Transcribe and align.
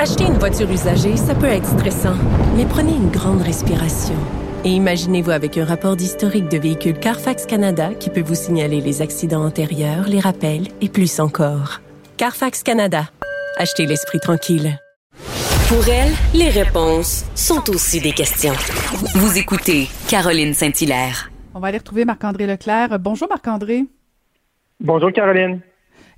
Acheter 0.00 0.26
une 0.26 0.38
voiture 0.38 0.70
usagée, 0.70 1.16
ça 1.16 1.34
peut 1.34 1.46
être 1.46 1.66
stressant, 1.66 2.14
mais 2.56 2.64
prenez 2.64 2.92
une 2.92 3.10
grande 3.10 3.42
respiration. 3.42 4.14
Et 4.64 4.68
imaginez-vous 4.68 5.32
avec 5.32 5.58
un 5.58 5.64
rapport 5.64 5.96
d'historique 5.96 6.48
de 6.48 6.56
véhicule 6.56 6.96
Carfax 7.00 7.46
Canada 7.46 7.92
qui 7.94 8.08
peut 8.08 8.22
vous 8.22 8.36
signaler 8.36 8.80
les 8.80 9.02
accidents 9.02 9.44
antérieurs, 9.44 10.06
les 10.06 10.20
rappels 10.20 10.68
et 10.80 10.88
plus 10.88 11.18
encore. 11.18 11.80
Carfax 12.16 12.62
Canada. 12.62 13.10
Achetez 13.56 13.86
l'esprit 13.86 14.20
tranquille. 14.20 14.78
Pour 15.68 15.88
elle, 15.88 16.12
les 16.32 16.50
réponses 16.50 17.24
sont 17.34 17.68
aussi 17.68 18.00
des 18.00 18.12
questions. 18.12 18.54
Vous 19.16 19.36
écoutez 19.36 19.88
Caroline 20.08 20.54
Saint-Hilaire. 20.54 21.28
On 21.54 21.58
va 21.58 21.68
aller 21.68 21.78
retrouver 21.78 22.04
Marc-André 22.04 22.46
Leclerc. 22.46 23.00
Bonjour 23.00 23.28
Marc-André. 23.28 23.84
Bonjour 24.78 25.12
Caroline. 25.12 25.60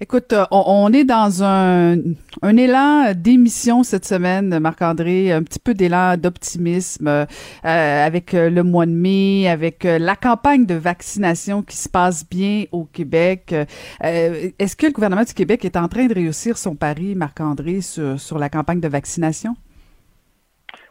Écoute, 0.03 0.33
euh, 0.33 0.47
on, 0.51 0.91
est 0.95 1.05
dans 1.05 1.45
un, 1.45 1.95
élan 2.43 3.13
d'émission 3.15 3.83
cette 3.83 4.07
semaine, 4.07 4.59
Marc-André, 4.59 5.31
un 5.31 5.43
petit 5.43 5.59
peu 5.59 5.75
d'élan 5.75 6.17
d'optimisme 6.17 7.07
euh, 7.07 7.27
avec 7.63 8.33
euh, 8.33 8.49
le 8.49 8.63
mois 8.63 8.87
de 8.87 8.93
mai, 8.93 9.47
avec 9.47 9.85
la 9.85 10.17
campagne 10.17 10.65
de 10.65 10.75
vaccination 10.75 11.61
qui 11.61 11.77
se 11.77 11.91
passe 11.91 12.27
bien 12.27 12.65
au 12.73 12.85
Québec. 12.85 13.55
Est-ce 14.01 14.75
que 14.75 14.87
le 14.87 14.93
gouvernement 14.93 15.25
du 15.25 15.35
Québec 15.35 15.67
est 15.67 15.77
en 15.77 15.87
train 15.87 16.07
de 16.07 16.15
réussir 16.15 16.57
son 16.57 16.77
pari, 16.77 17.15
Marc-André, 17.15 17.83
sur, 17.83 18.19
sur 18.19 18.39
la 18.39 18.49
campagne 18.49 18.81
de 18.81 18.89
vaccination? 18.89 19.55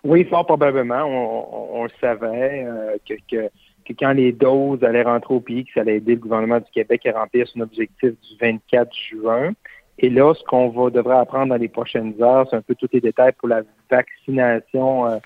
Oui, 0.03 0.23
fort 0.25 0.45
probablement. 0.45 1.03
On, 1.03 1.83
on, 1.83 1.87
savait 1.99 2.67
que 3.07 3.49
que 3.89 3.93
quand 3.99 4.13
les 4.13 4.31
doses 4.31 4.83
allaient 4.83 5.03
rentrer 5.03 5.33
au 5.33 5.39
pays, 5.39 5.65
que 5.65 5.71
ça 5.73 5.81
allait 5.81 5.97
aider 5.97 6.13
le 6.13 6.21
gouvernement 6.21 6.59
du 6.59 6.71
Québec 6.71 7.05
à 7.07 7.19
remplir 7.19 7.47
son 7.47 7.61
objectif 7.61 8.11
du 8.11 8.37
24 8.39 8.89
juin. 8.93 9.51
Et 9.97 10.09
là, 10.09 10.33
ce 10.33 10.43
qu'on 10.43 10.69
va 10.69 10.89
devrait 10.89 11.17
apprendre 11.17 11.47
dans 11.47 11.57
les 11.57 11.67
prochaines 11.67 12.13
heures, 12.21 12.47
c'est 12.49 12.55
un 12.55 12.61
peu 12.61 12.75
tous 12.75 12.87
les 12.93 13.01
détails 13.01 13.33
pour 13.33 13.49
la 13.49 13.63
vaccination 13.89 15.07
euh, 15.07 15.17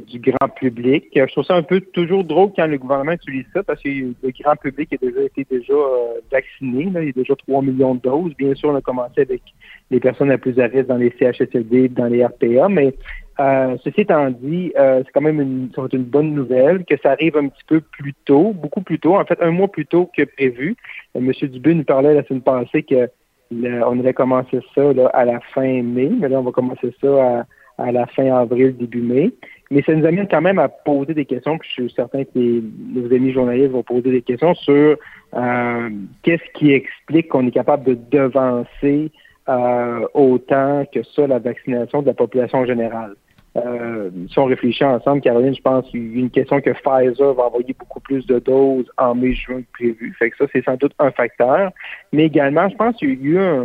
du 0.00 0.18
grand 0.18 0.48
public. 0.48 1.08
Je 1.14 1.32
trouve 1.32 1.44
ça 1.44 1.54
un 1.54 1.62
peu 1.62 1.80
toujours 1.80 2.24
drôle 2.24 2.50
quand 2.56 2.66
le 2.66 2.78
gouvernement 2.78 3.12
utilise 3.12 3.46
ça 3.52 3.62
parce 3.62 3.82
que 3.82 3.88
le 3.88 4.32
grand 4.42 4.56
public 4.56 4.92
a 4.92 4.96
déjà 4.96 5.22
été 5.22 5.46
déjà 5.50 5.72
euh, 5.72 6.20
vacciné. 6.30 6.84
Il 6.84 7.06
y 7.06 7.08
a 7.08 7.12
déjà 7.12 7.34
3 7.34 7.62
millions 7.62 7.94
de 7.94 8.00
doses. 8.00 8.34
Bien 8.36 8.54
sûr, 8.54 8.70
on 8.70 8.76
a 8.76 8.80
commencé 8.80 9.20
avec 9.20 9.42
les 9.90 10.00
personnes 10.00 10.30
les 10.30 10.38
plus 10.38 10.58
à 10.58 10.66
risque 10.66 10.86
dans 10.86 10.96
les 10.96 11.14
CHSLD, 11.18 11.88
dans 11.88 12.06
les 12.06 12.24
RPA, 12.24 12.68
mais 12.68 12.94
euh, 13.40 13.76
ceci 13.82 14.02
étant 14.02 14.30
dit, 14.30 14.72
euh, 14.78 15.02
c'est 15.04 15.12
quand 15.12 15.20
même 15.20 15.40
une, 15.40 15.70
une 15.92 16.04
bonne 16.04 16.34
nouvelle 16.34 16.84
que 16.84 16.94
ça 17.02 17.12
arrive 17.12 17.36
un 17.36 17.48
petit 17.48 17.64
peu 17.66 17.80
plus 17.80 18.14
tôt, 18.24 18.52
beaucoup 18.52 18.82
plus 18.82 19.00
tôt, 19.00 19.16
en 19.16 19.24
fait 19.24 19.42
un 19.42 19.50
mois 19.50 19.68
plus 19.68 19.86
tôt 19.86 20.08
que 20.16 20.22
prévu. 20.22 20.76
Euh, 21.16 21.20
Monsieur 21.20 21.48
Dubé 21.48 21.74
nous 21.74 21.84
parlait 21.84 22.14
la 22.14 22.22
semaine 22.24 22.42
passée 22.42 22.82
que 22.82 23.08
on 23.52 24.00
allait 24.00 24.14
commencer 24.14 24.58
ça 24.74 24.82
à 25.12 25.24
la 25.24 25.38
fin 25.54 25.82
mai, 25.82 26.10
mais 26.18 26.28
là 26.28 26.40
on 26.40 26.44
va 26.44 26.50
commencer 26.50 26.92
ça 27.00 27.46
à, 27.78 27.92
la 27.92 28.06
fin 28.06 28.32
avril, 28.34 28.76
début 28.76 29.02
mai. 29.02 29.32
Mais 29.74 29.82
ça 29.82 29.92
nous 29.92 30.06
amène 30.06 30.28
quand 30.28 30.40
même 30.40 30.60
à 30.60 30.68
poser 30.68 31.14
des 31.14 31.24
questions, 31.24 31.58
puis 31.58 31.68
je 31.68 31.82
suis 31.82 31.94
certain 31.96 32.22
que 32.22 32.30
nos 32.36 33.12
amis 33.12 33.32
journalistes 33.32 33.72
vont 33.72 33.82
poser 33.82 34.12
des 34.12 34.22
questions 34.22 34.54
sur 34.54 34.96
euh, 35.34 35.90
qu'est-ce 36.22 36.44
qui 36.56 36.70
explique 36.70 37.26
qu'on 37.26 37.44
est 37.48 37.50
capable 37.50 37.82
de 37.82 37.98
devancer 38.12 39.10
euh, 39.48 40.06
autant 40.14 40.84
que 40.94 41.02
ça 41.02 41.26
la 41.26 41.40
vaccination 41.40 42.02
de 42.02 42.06
la 42.06 42.14
population 42.14 42.64
générale. 42.64 43.16
Euh, 43.56 44.10
si 44.30 44.38
on 44.38 44.44
réfléchit 44.44 44.84
ensemble, 44.84 45.22
Caroline, 45.22 45.56
je 45.56 45.62
pense 45.62 45.92
une 45.92 46.30
question 46.30 46.60
que 46.60 46.70
Pfizer 46.70 47.34
va 47.34 47.46
envoyer 47.46 47.74
beaucoup 47.76 47.98
plus 47.98 48.24
de 48.26 48.38
doses 48.38 48.88
en 48.96 49.16
mai-juin 49.16 49.62
que 49.62 49.72
prévu. 49.72 50.14
Fait 50.20 50.30
que 50.30 50.36
ça, 50.36 50.44
c'est 50.52 50.64
sans 50.64 50.76
doute 50.76 50.92
un 51.00 51.10
facteur. 51.10 51.72
Mais 52.12 52.26
également, 52.26 52.68
je 52.68 52.76
pense 52.76 52.94
qu'il 52.94 53.08
y 53.08 53.12
a 53.12 53.16
eu 53.16 53.38
un, 53.38 53.64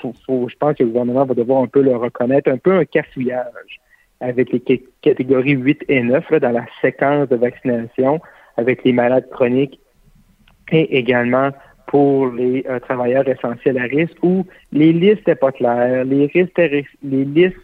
je 0.00 0.56
pense 0.56 0.76
que 0.76 0.84
le 0.84 0.90
gouvernement 0.90 1.24
va 1.24 1.34
devoir 1.34 1.62
un 1.64 1.66
peu 1.66 1.82
le 1.82 1.96
reconnaître, 1.96 2.48
un 2.48 2.58
peu 2.58 2.74
un 2.74 2.84
cafouillage 2.84 3.80
avec 4.22 4.52
les 4.52 4.82
catégories 5.02 5.52
8 5.52 5.84
et 5.88 6.02
9 6.02 6.30
là, 6.30 6.40
dans 6.40 6.50
la 6.52 6.64
séquence 6.80 7.28
de 7.28 7.36
vaccination 7.36 8.20
avec 8.56 8.84
les 8.84 8.92
malades 8.92 9.28
chroniques 9.30 9.80
et 10.70 10.96
également 10.96 11.50
pour 11.88 12.28
les 12.28 12.64
euh, 12.68 12.78
travailleurs 12.78 13.28
essentiels 13.28 13.78
à 13.78 13.82
risque 13.82 14.16
où 14.22 14.46
les 14.72 14.92
listes 14.92 15.18
n'étaient 15.18 15.34
pas 15.34 15.52
claires, 15.52 16.04
les, 16.04 16.30
les 17.02 17.24
listes 17.24 17.56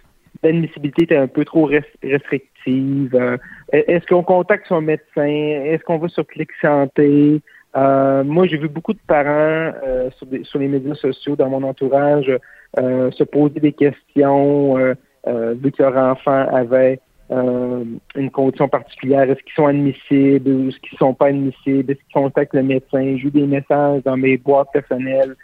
l'admissibilité 0.42 1.02
était 1.04 1.16
un 1.16 1.26
peu 1.26 1.44
trop 1.44 1.64
restrictive. 1.64 3.14
Euh, 3.14 3.38
est-ce 3.72 4.06
qu'on 4.06 4.22
contacte 4.22 4.66
son 4.68 4.80
médecin? 4.80 5.24
Est-ce 5.24 5.82
qu'on 5.82 5.98
va 5.98 6.08
sur 6.08 6.26
Clic 6.26 6.50
Santé? 6.60 7.40
Euh, 7.76 8.22
moi, 8.22 8.46
j'ai 8.46 8.56
vu 8.56 8.68
beaucoup 8.68 8.92
de 8.92 9.00
parents 9.06 9.72
sur, 10.16 10.58
les 10.58 10.68
médias 10.68 10.94
sociaux 10.94 11.34
dans 11.34 11.48
mon 11.48 11.62
entourage 11.64 12.30
se 12.76 13.24
poser 13.24 13.58
des 13.58 13.72
questions 13.72 14.76
vu 15.28 15.72
que 15.72 15.82
leur 15.82 15.96
enfant 15.96 16.46
avait 16.48 17.00
une 17.30 18.30
condition 18.32 18.68
particulière. 18.68 19.30
Est-ce 19.30 19.42
qu'ils 19.42 19.54
sont 19.54 19.66
admissibles 19.66 20.50
ou 20.50 20.68
est-ce 20.68 20.78
qu'ils 20.78 20.94
ne 20.94 20.98
sont 20.98 21.14
pas 21.14 21.26
admissibles? 21.26 21.92
Est-ce 21.92 22.00
qu'ils 22.00 22.14
contactent 22.14 22.54
le 22.54 22.62
médecin? 22.62 23.16
J'ai 23.16 23.26
eu 23.26 23.30
des 23.30 23.46
messages 23.46 24.02
dans 24.04 24.16
mes 24.16 24.38
boîtes 24.38 24.72
personnelles 24.72 25.36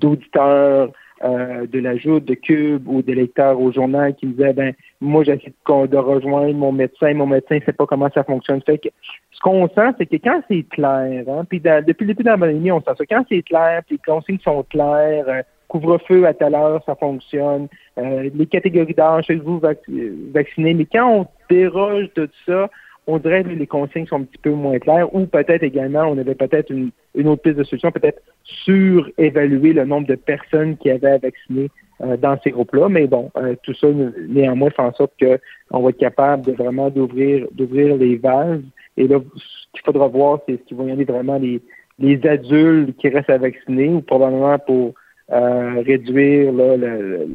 d'auditeurs 0.00 0.90
euh, 1.24 1.66
de 1.66 1.78
l'ajout 1.78 2.20
de 2.20 2.34
Cube 2.34 2.86
ou 2.86 3.00
des 3.00 3.14
lecteurs 3.14 3.58
au 3.58 3.72
journal 3.72 4.14
qui 4.14 4.26
me 4.26 4.32
disaient 4.32 4.52
ben 4.52 4.74
moi 5.00 5.24
j'essaie 5.24 5.46
de, 5.48 5.86
de, 5.86 5.96
rejoindre 5.96 6.52
mon 6.52 6.72
médecin, 6.72 7.14
mon 7.14 7.26
médecin 7.26 7.54
ne 7.54 7.60
sait 7.60 7.72
pas 7.72 7.86
comment 7.86 8.10
ça 8.12 8.22
fonctionne. 8.22 8.60
Fait 8.60 8.76
que 8.76 8.90
ce 9.30 9.40
qu'on 9.40 9.66
sent, 9.68 9.94
c'est 9.96 10.04
que 10.04 10.16
quand 10.16 10.42
c'est 10.46 10.64
clair, 10.64 11.24
hein, 11.26 11.46
puis 11.48 11.58
depuis 11.58 12.04
le 12.04 12.12
début 12.12 12.22
de 12.22 12.28
la 12.28 12.36
pandémie, 12.36 12.70
on 12.70 12.80
sent 12.80 12.90
ça. 12.98 13.04
Quand 13.08 13.24
c'est 13.30 13.40
clair, 13.40 13.80
puis 13.86 13.96
les 13.96 14.12
consignes 14.12 14.40
sont 14.40 14.62
claires, 14.64 15.24
euh, 15.26 15.42
couvre-feu 15.68 16.26
à 16.26 16.34
telle 16.34 16.54
heure, 16.54 16.82
ça 16.86 16.94
fonctionne, 16.94 17.68
euh, 17.98 18.30
les 18.34 18.46
catégories 18.46 18.94
d'âge, 18.94 19.30
vous 19.30 19.60
vaccinés, 19.60 20.74
mais 20.74 20.86
quand 20.86 21.10
on 21.10 21.26
déroge 21.48 22.08
de 22.14 22.28
ça, 22.46 22.68
on 23.06 23.18
dirait 23.18 23.44
que 23.44 23.50
les 23.50 23.66
consignes 23.66 24.06
sont 24.06 24.16
un 24.16 24.24
petit 24.24 24.38
peu 24.38 24.50
moins 24.50 24.78
claires 24.78 25.14
ou 25.14 25.26
peut-être 25.26 25.62
également, 25.62 26.02
on 26.02 26.18
avait 26.18 26.34
peut-être 26.34 26.70
une, 26.70 26.90
autre 27.28 27.42
piste 27.42 27.56
de 27.56 27.64
solution, 27.64 27.92
peut-être 27.92 28.20
surévaluer 28.42 29.72
le 29.72 29.84
nombre 29.84 30.08
de 30.08 30.16
personnes 30.16 30.76
qui 30.76 30.90
avaient 30.90 31.18
vacciné 31.18 31.70
euh, 32.02 32.16
dans 32.16 32.36
ces 32.42 32.50
groupes-là. 32.50 32.88
Mais 32.88 33.06
bon, 33.06 33.30
euh, 33.36 33.54
tout 33.62 33.74
ça, 33.74 33.86
néanmoins, 34.28 34.70
fait 34.70 34.82
en 34.82 34.92
sorte 34.92 35.12
qu'on 35.20 35.82
va 35.82 35.90
être 35.90 35.98
capable 35.98 36.44
de 36.46 36.52
vraiment 36.52 36.90
d'ouvrir 36.90 37.46
d'ouvrir 37.52 37.96
les 37.96 38.16
vases. 38.16 38.62
Et 38.96 39.06
là, 39.06 39.20
ce 39.36 39.66
qu'il 39.72 39.84
faudra 39.84 40.08
voir, 40.08 40.40
c'est 40.46 40.56
ce 40.56 40.62
qui 40.64 40.74
vont 40.74 40.88
y 40.88 40.90
aller 40.90 41.04
vraiment 41.04 41.38
les, 41.38 41.60
les 41.98 42.26
adultes 42.26 42.96
qui 42.96 43.08
restent 43.08 43.30
à 43.30 43.38
vacciner 43.38 43.88
ou 43.88 44.00
probablement 44.00 44.58
pour 44.58 44.94
euh, 45.32 45.82
réduire 45.84 46.52
le, 46.52 47.26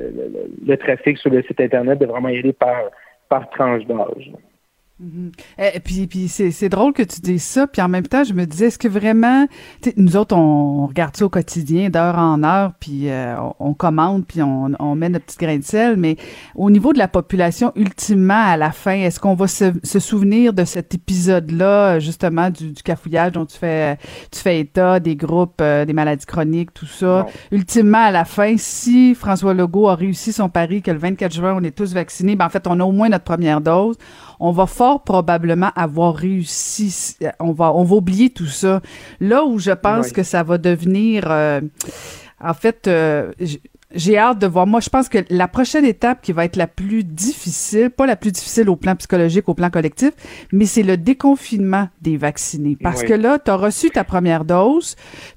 le, 0.66 0.78
trafic 0.78 1.18
sur 1.18 1.30
le 1.30 1.42
site 1.44 1.60
Internet, 1.60 2.00
de 2.00 2.06
vraiment 2.06 2.30
y 2.30 2.38
aller 2.38 2.54
par, 2.54 2.90
par 3.28 3.50
tranche 3.50 3.86
d'âge. 3.86 4.32
Mhm. 5.02 5.32
Et 5.58 5.72
eh, 5.76 5.80
puis, 5.80 6.06
puis 6.06 6.28
c'est 6.28 6.70
drôle 6.70 6.94
que 6.94 7.02
tu 7.02 7.22
dises 7.22 7.44
ça, 7.44 7.66
puis 7.66 7.82
en 7.82 7.90
même 7.90 8.06
temps, 8.06 8.24
je 8.24 8.34
me 8.34 8.46
disais, 8.46 8.68
est-ce 8.68 8.78
que 8.78 8.88
vraiment, 8.88 9.48
nous 9.98 10.16
autres, 10.16 10.36
on, 10.36 10.86
regarde 10.86 11.18
ça 11.18 11.26
au 11.26 11.30
quotidien, 11.30 11.90
d'heure 11.90 12.20
en 12.20 12.44
heure, 12.44 12.74
puis 12.80 13.10
euh, 13.10 13.36
on, 13.60 13.74
commande, 13.74 14.28
puis 14.28 14.44
on, 14.44 14.72
on, 14.80 14.96
met 14.96 15.10
notre 15.10 15.26
petit 15.26 15.38
grain 15.38 15.58
de 15.58 15.64
sel, 15.64 15.98
mais 15.98 16.18
au 16.54 16.70
niveau 16.70 16.94
de 16.94 17.00
la 17.00 17.08
population, 17.08 17.72
ultimement, 17.76 18.44
à 18.46 18.58
la 18.58 18.72
fin, 18.72 18.94
est-ce 18.94 19.20
qu'on 19.20 19.34
va 19.34 19.48
se, 19.48 19.74
se, 19.84 20.00
souvenir 20.00 20.54
de 20.54 20.66
cet 20.66 20.94
épisode-là, 20.94 21.98
justement, 21.98 22.52
du, 22.52 22.72
du, 22.72 22.84
cafouillage 22.84 23.32
dont 23.32 23.48
tu 23.48 23.58
fais, 23.58 23.98
tu 24.32 24.40
fais 24.40 24.60
état, 24.60 25.00
des 25.00 25.16
groupes, 25.16 25.62
euh, 25.62 25.84
des 25.84 25.94
maladies 25.94 26.28
chroniques, 26.28 26.76
tout 26.76 26.86
ça? 26.86 27.26
Ultimement, 27.52 28.06
à 28.06 28.12
la 28.12 28.26
fin, 28.26 28.54
si 28.58 29.16
François 29.16 29.56
Legault 29.56 29.90
a 29.90 29.96
réussi 29.96 30.32
son 30.32 30.50
pari 30.50 30.84
que 30.84 30.92
le 30.92 31.00
24 31.00 31.34
juin, 31.34 31.56
on 31.58 31.64
est 31.64 31.76
tous 31.76 31.92
vaccinés, 31.94 32.36
ben 32.36 32.46
en 32.46 32.50
fait, 32.50 32.68
on 32.68 32.80
a 32.80 32.84
au 32.84 32.92
moins 32.92 33.10
notre 33.10 33.24
première 33.24 33.62
dose, 33.62 33.98
on 34.40 34.52
va 34.52 34.68
fort 34.68 34.91
probablement 35.00 35.72
avoir 35.76 36.16
réussi. 36.16 37.16
On 37.40 37.52
va, 37.52 37.74
on 37.74 37.84
va 37.84 37.96
oublier 37.96 38.30
tout 38.30 38.48
ça. 38.48 38.82
Là 39.20 39.46
où 39.46 39.60
je 39.60 39.72
pense 39.72 40.12
que 40.12 40.24
ça 40.24 40.44
va 40.44 40.58
devenir, 40.58 41.26
euh, 41.30 41.62
en 42.44 42.54
fait, 42.54 42.88
euh, 42.88 43.32
J'ai 43.94 44.18
hâte 44.18 44.40
de 44.40 44.48
voir. 44.48 44.68
Moi, 44.68 44.80
je 44.80 44.90
pense 44.90 45.10
que 45.10 45.20
la 45.30 45.48
prochaine 45.48 45.86
étape 45.86 46.22
qui 46.22 46.32
va 46.32 46.46
être 46.46 46.56
la 46.56 46.68
plus 46.68 47.04
difficile, 47.04 47.90
pas 47.90 48.06
la 48.06 48.16
plus 48.16 48.32
difficile 48.32 48.70
au 48.70 48.76
plan 48.76 48.96
psychologique, 48.96 49.50
au 49.50 49.54
plan 49.54 49.70
collectif, 49.70 50.12
mais 50.52 50.66
c'est 50.66 50.84
le 50.84 50.98
déconfinement 50.98 51.90
des 52.02 52.18
vaccinés. 52.18 52.78
Parce 52.82 53.04
que 53.04 53.14
là, 53.14 53.40
tu 53.40 53.52
as 53.52 53.56
reçu 53.56 53.90
ta 53.90 54.04
première 54.04 54.46
dose, 54.46 54.96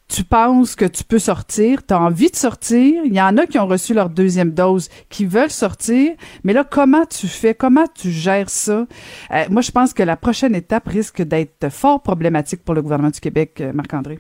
tu 0.09 0.25
penses 0.25 0.77
que 0.77 0.85
tu 0.85 1.05
peux 1.05 1.19
sortir, 1.19 1.85
tu 1.87 1.95
as 1.95 2.01
envie 2.01 2.31
de 2.31 2.37
sortir. 2.37 3.03
Il 3.05 3.15
y 3.15 3.21
en 3.21 3.37
a 3.37 3.47
qui 3.47 3.59
ont 3.59 3.67
reçu 3.67 3.95
leur 3.95 4.11
deuxième 4.11 4.53
dose, 4.53 4.89
qui 5.09 5.25
veulent 5.25 5.51
sortir. 5.51 6.13
Mais 6.45 6.53
là, 6.53 6.65
comment 6.65 7.07
tu 7.07 7.27
fais? 7.27 7.55
Comment 7.55 7.87
tu 7.95 8.11
gères 8.11 8.51
ça? 8.51 8.87
Euh, 9.33 9.45
moi, 9.51 9.63
je 9.63 9.71
pense 9.71 9.95
que 9.95 10.03
la 10.03 10.17
prochaine 10.17 10.55
étape 10.55 10.87
risque 10.89 11.23
d'être 11.23 11.71
fort 11.71 12.03
problématique 12.03 12.65
pour 12.65 12.75
le 12.75 12.83
gouvernement 12.83 13.11
du 13.11 13.21
Québec, 13.21 13.61
euh, 13.61 13.73
Marc-André. 13.73 14.19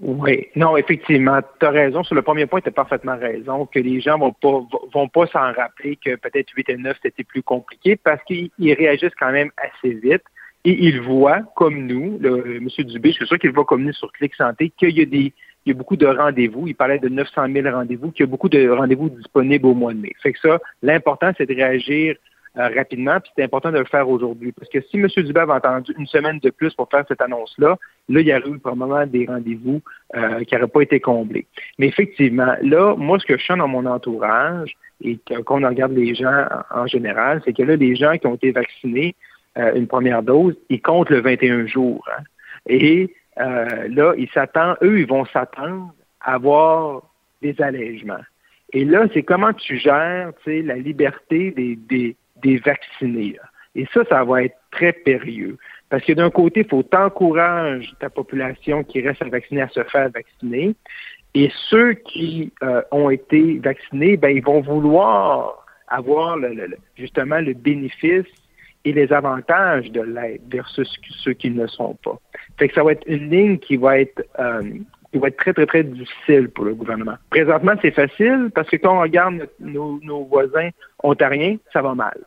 Oui, 0.00 0.48
non, 0.56 0.76
effectivement, 0.76 1.40
tu 1.58 1.66
as 1.66 1.70
raison. 1.70 2.02
Sur 2.04 2.14
le 2.14 2.22
premier 2.22 2.46
point, 2.46 2.60
tu 2.60 2.68
as 2.68 2.72
parfaitement 2.72 3.16
raison, 3.16 3.64
que 3.64 3.78
les 3.78 4.00
gens 4.00 4.18
vont 4.18 4.32
pas 4.32 4.62
vont 4.92 5.08
pas 5.08 5.26
s'en 5.26 5.52
rappeler 5.52 5.96
que 5.96 6.16
peut-être 6.16 6.52
8 6.54 6.68
et 6.68 6.76
9, 6.76 6.98
c'était 7.02 7.24
plus 7.24 7.42
compliqué 7.42 7.96
parce 7.96 8.22
qu'ils 8.24 8.50
réagissent 8.58 9.14
quand 9.18 9.32
même 9.32 9.50
assez 9.56 9.94
vite 9.94 10.22
et 10.66 10.84
ils 10.84 11.00
voient, 11.00 11.42
comme 11.54 11.86
nous, 11.86 12.18
le, 12.20 12.56
M. 12.56 12.68
Dubé, 12.84 13.10
je 13.10 13.16
suis 13.16 13.26
sûr 13.26 13.38
qu'il 13.38 13.52
voit 13.52 13.64
comme 13.64 13.84
nous 13.84 13.92
sur 13.92 14.12
Clic 14.12 14.34
Santé, 14.34 14.72
qu'il 14.76 14.98
y 14.98 15.00
a 15.00 15.06
des 15.06 15.32
il 15.64 15.70
y 15.70 15.72
a 15.72 15.74
beaucoup 15.78 15.96
de 15.96 16.06
rendez-vous. 16.06 16.68
Il 16.68 16.76
parlait 16.76 17.00
de 17.00 17.08
900 17.08 17.52
000 17.52 17.68
rendez-vous, 17.70 18.12
qu'il 18.12 18.24
y 18.24 18.28
a 18.28 18.30
beaucoup 18.30 18.48
de 18.48 18.68
rendez-vous 18.68 19.08
disponibles 19.08 19.66
au 19.66 19.74
mois 19.74 19.92
de 19.94 19.98
mai. 19.98 20.12
Fait 20.22 20.32
que 20.32 20.38
ça, 20.38 20.60
l'important, 20.80 21.32
c'est 21.36 21.46
de 21.46 21.54
réagir 21.54 22.14
euh, 22.58 22.68
rapidement, 22.74 23.20
puis 23.20 23.30
c'est 23.36 23.44
important 23.44 23.70
de 23.70 23.78
le 23.78 23.84
faire 23.84 24.08
aujourd'hui. 24.08 24.52
Parce 24.52 24.70
que 24.70 24.80
si 24.80 24.96
M. 24.96 25.08
Dubé 25.08 25.40
avait 25.40 25.52
attendu 25.52 25.92
une 25.98 26.06
semaine 26.06 26.38
de 26.38 26.50
plus 26.50 26.72
pour 26.74 26.88
faire 26.88 27.04
cette 27.06 27.20
annonce-là, 27.20 27.76
là, 28.08 28.20
il 28.20 28.26
y 28.26 28.34
aurait 28.34 28.48
eu 28.48 28.58
probablement 28.58 29.06
des 29.06 29.26
rendez-vous 29.26 29.82
euh, 30.16 30.42
qui 30.44 30.54
n'auraient 30.54 30.66
pas 30.66 30.80
été 30.80 30.98
comblés. 30.98 31.46
Mais 31.78 31.88
effectivement, 31.88 32.54
là, 32.62 32.94
moi, 32.96 33.18
ce 33.18 33.26
que 33.26 33.36
je 33.36 33.44
sens 33.44 33.58
dans 33.58 33.68
mon 33.68 33.84
entourage, 33.84 34.74
et 35.02 35.18
qu'on 35.44 35.66
regarde 35.66 35.92
les 35.92 36.14
gens 36.14 36.46
en, 36.70 36.86
général, 36.86 37.42
c'est 37.44 37.52
que 37.52 37.62
là, 37.62 37.76
les 37.76 37.94
gens 37.94 38.16
qui 38.16 38.26
ont 38.26 38.36
été 38.36 38.52
vaccinés 38.52 39.14
euh, 39.58 39.74
une 39.74 39.86
première 39.86 40.22
dose, 40.22 40.56
ils 40.70 40.80
comptent 40.80 41.10
le 41.10 41.20
21 41.20 41.66
jours. 41.66 42.08
Hein. 42.16 42.22
Et 42.66 43.14
là, 43.36 44.14
ils 44.16 44.30
s'attendent, 44.32 44.78
eux, 44.82 45.00
ils 45.00 45.06
vont 45.06 45.26
s'attendre 45.26 45.92
à 46.22 46.34
avoir 46.34 47.02
des 47.42 47.60
allègements. 47.60 48.24
Et 48.72 48.84
là, 48.84 49.06
c'est 49.12 49.22
comment 49.22 49.52
tu 49.52 49.76
gères 49.76 50.32
la 50.46 50.76
liberté 50.76 51.50
des, 51.50 51.76
des, 51.76 52.16
des 52.46 52.58
vaccinés. 52.58 53.36
Et 53.74 53.86
ça, 53.92 54.04
ça 54.08 54.24
va 54.24 54.44
être 54.44 54.56
très 54.70 54.92
périlleux. 54.92 55.58
Parce 55.90 56.04
que 56.04 56.12
d'un 56.12 56.30
côté, 56.30 56.60
il 56.60 56.68
faut 56.68 56.82
t'encourager 56.82 57.88
ta 58.00 58.10
population 58.10 58.82
qui 58.84 59.00
reste 59.00 59.22
à 59.22 59.28
vacciner 59.28 59.62
à 59.62 59.68
se 59.68 59.82
faire 59.84 60.10
vacciner. 60.10 60.74
Et 61.34 61.50
ceux 61.68 61.92
qui 61.92 62.52
euh, 62.62 62.82
ont 62.90 63.10
été 63.10 63.58
vaccinés, 63.58 64.16
ben, 64.16 64.30
ils 64.30 64.42
vont 64.42 64.60
vouloir 64.60 65.64
avoir 65.88 66.38
justement 66.96 67.40
le 67.40 67.52
bénéfice 67.52 68.26
et 68.84 68.92
les 68.92 69.12
avantages 69.12 69.90
de 69.90 70.00
l'aide 70.00 70.42
versus 70.50 70.88
ceux 71.22 71.34
qui 71.34 71.50
ne 71.50 71.62
le 71.62 71.68
sont 71.68 71.94
pas. 72.02 72.18
Fait 72.58 72.68
que 72.68 72.74
ça 72.74 72.82
va 72.82 72.92
être 72.92 73.06
une 73.06 73.30
ligne 73.30 73.58
qui 73.58 73.76
va 73.76 73.98
être 74.00 74.22
euh, 74.38 74.62
qui 75.12 75.18
va 75.18 75.28
être 75.28 75.36
très, 75.36 75.52
très, 75.52 75.66
très 75.66 75.84
difficile 75.84 76.48
pour 76.48 76.64
le 76.64 76.74
gouvernement. 76.74 77.16
Présentement, 77.30 77.74
c'est 77.82 77.90
facile 77.90 78.50
parce 78.54 78.68
que 78.68 78.76
quand 78.76 78.96
on 78.96 79.00
regarde 79.02 79.48
nos, 79.60 80.00
nos 80.02 80.24
voisins 80.24 80.70
ontariens, 81.02 81.56
ça 81.72 81.82
va 81.82 81.94
mal. 81.94 82.18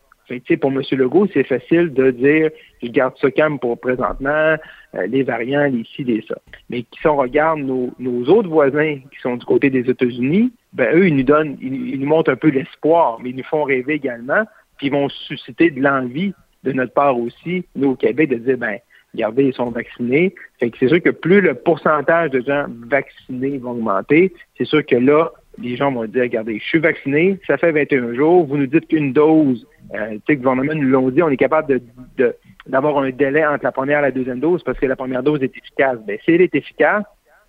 Pour 0.58 0.72
M. 0.72 0.82
Legault, 0.92 1.28
c'est 1.34 1.44
facile 1.44 1.94
de 1.94 2.12
dire 2.12 2.50
je 2.82 2.90
garde 2.90 3.14
ça 3.20 3.32
calme 3.32 3.60
pour 3.60 3.80
présentement, 3.80 4.56
euh, 4.96 5.08
les 5.08 5.24
variants, 5.24 5.68
les 5.68 5.84
ci, 5.96 6.04
les 6.04 6.24
ça. 6.28 6.36
Mais 6.70 6.86
si 7.00 7.08
on 7.08 7.18
regarde 7.18 7.60
nos, 7.60 8.24
autres 8.30 8.50
voisins 8.50 8.98
qui 9.12 9.20
sont 9.22 9.38
du 9.38 9.46
côté 9.46 9.70
des 9.70 9.90
États-Unis, 9.90 10.52
ben 10.74 10.96
eux, 10.96 11.08
ils 11.08 11.16
nous 11.16 11.24
donnent, 11.24 11.58
ils, 11.62 12.00
nous 12.00 12.08
montrent 12.08 12.32
un 12.32 12.36
peu 12.36 12.50
l'espoir, 12.50 13.20
mais 13.22 13.32
ils 13.32 13.36
nous 13.36 13.44
font 13.44 13.64
rêver 13.64 13.94
également, 13.94 14.44
puis 14.78 14.88
ils 14.88 14.94
vont 14.94 15.10
susciter 15.10 15.72
de 15.72 15.82
l'envie 15.82 16.34
de 16.64 16.72
notre 16.74 16.94
part 16.94 17.18
aussi, 17.18 17.66
nous 17.76 17.92
au 17.92 17.96
Québec, 17.96 18.30
de 18.30 18.36
dire 18.36 18.58
ben 18.58 18.78
regardez, 19.14 19.46
ils 19.46 19.54
sont 19.54 19.72
vaccinés. 19.72 20.36
Fait 20.60 20.70
que 20.70 20.78
c'est 20.80 20.88
sûr 20.88 21.02
que 21.02 21.10
plus 21.10 21.42
le 21.42 21.56
pourcentage 21.56 22.30
de 22.32 22.42
gens 22.42 22.66
vaccinés 22.88 23.58
va 23.58 23.70
augmenter, 23.70 24.34
c'est 24.58 24.66
sûr 24.66 24.86
que 24.86 24.96
là, 24.96 25.32
les 25.62 25.76
gens 25.76 25.92
vont 25.92 26.06
dire, 26.06 26.24
regardez, 26.24 26.60
je 26.60 26.66
suis 26.66 26.80
vacciné, 26.80 27.40
ça 27.48 27.58
fait 27.58 27.72
21 27.72 28.14
jours, 28.14 28.46
vous 28.46 28.58
nous 28.58 28.68
dites 28.68 28.88
qu'une 28.88 29.14
dose, 29.14 29.66
euh, 29.94 30.12
tu 30.12 30.18
sais, 30.28 30.34
le 30.34 30.36
gouvernement 30.36 30.74
nous 30.74 30.88
l'ont 30.88 31.10
dit, 31.10 31.24
on 31.24 31.30
est 31.30 31.38
capable 31.38 31.82
de, 32.18 32.36
d'avoir 32.68 33.00
un 33.00 33.10
délai 33.10 33.46
entre 33.46 33.64
la 33.64 33.72
première 33.72 34.00
et 34.00 34.04
la 34.04 34.12
deuxième 34.12 34.40
dose 34.40 34.64
parce 34.64 34.80
que 34.80 34.86
la 34.86 34.96
première 34.96 35.24
dose 35.24 35.42
est 35.42 35.56
efficace. 35.58 35.98
Bien, 36.06 36.18
si 36.24 36.32
elle 36.32 36.42
est 36.42 36.54
efficace, 36.56 37.04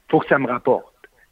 faut 0.08 0.20
que 0.20 0.26
ça 0.26 0.38
me 0.38 0.46
rapporte. 0.46 0.87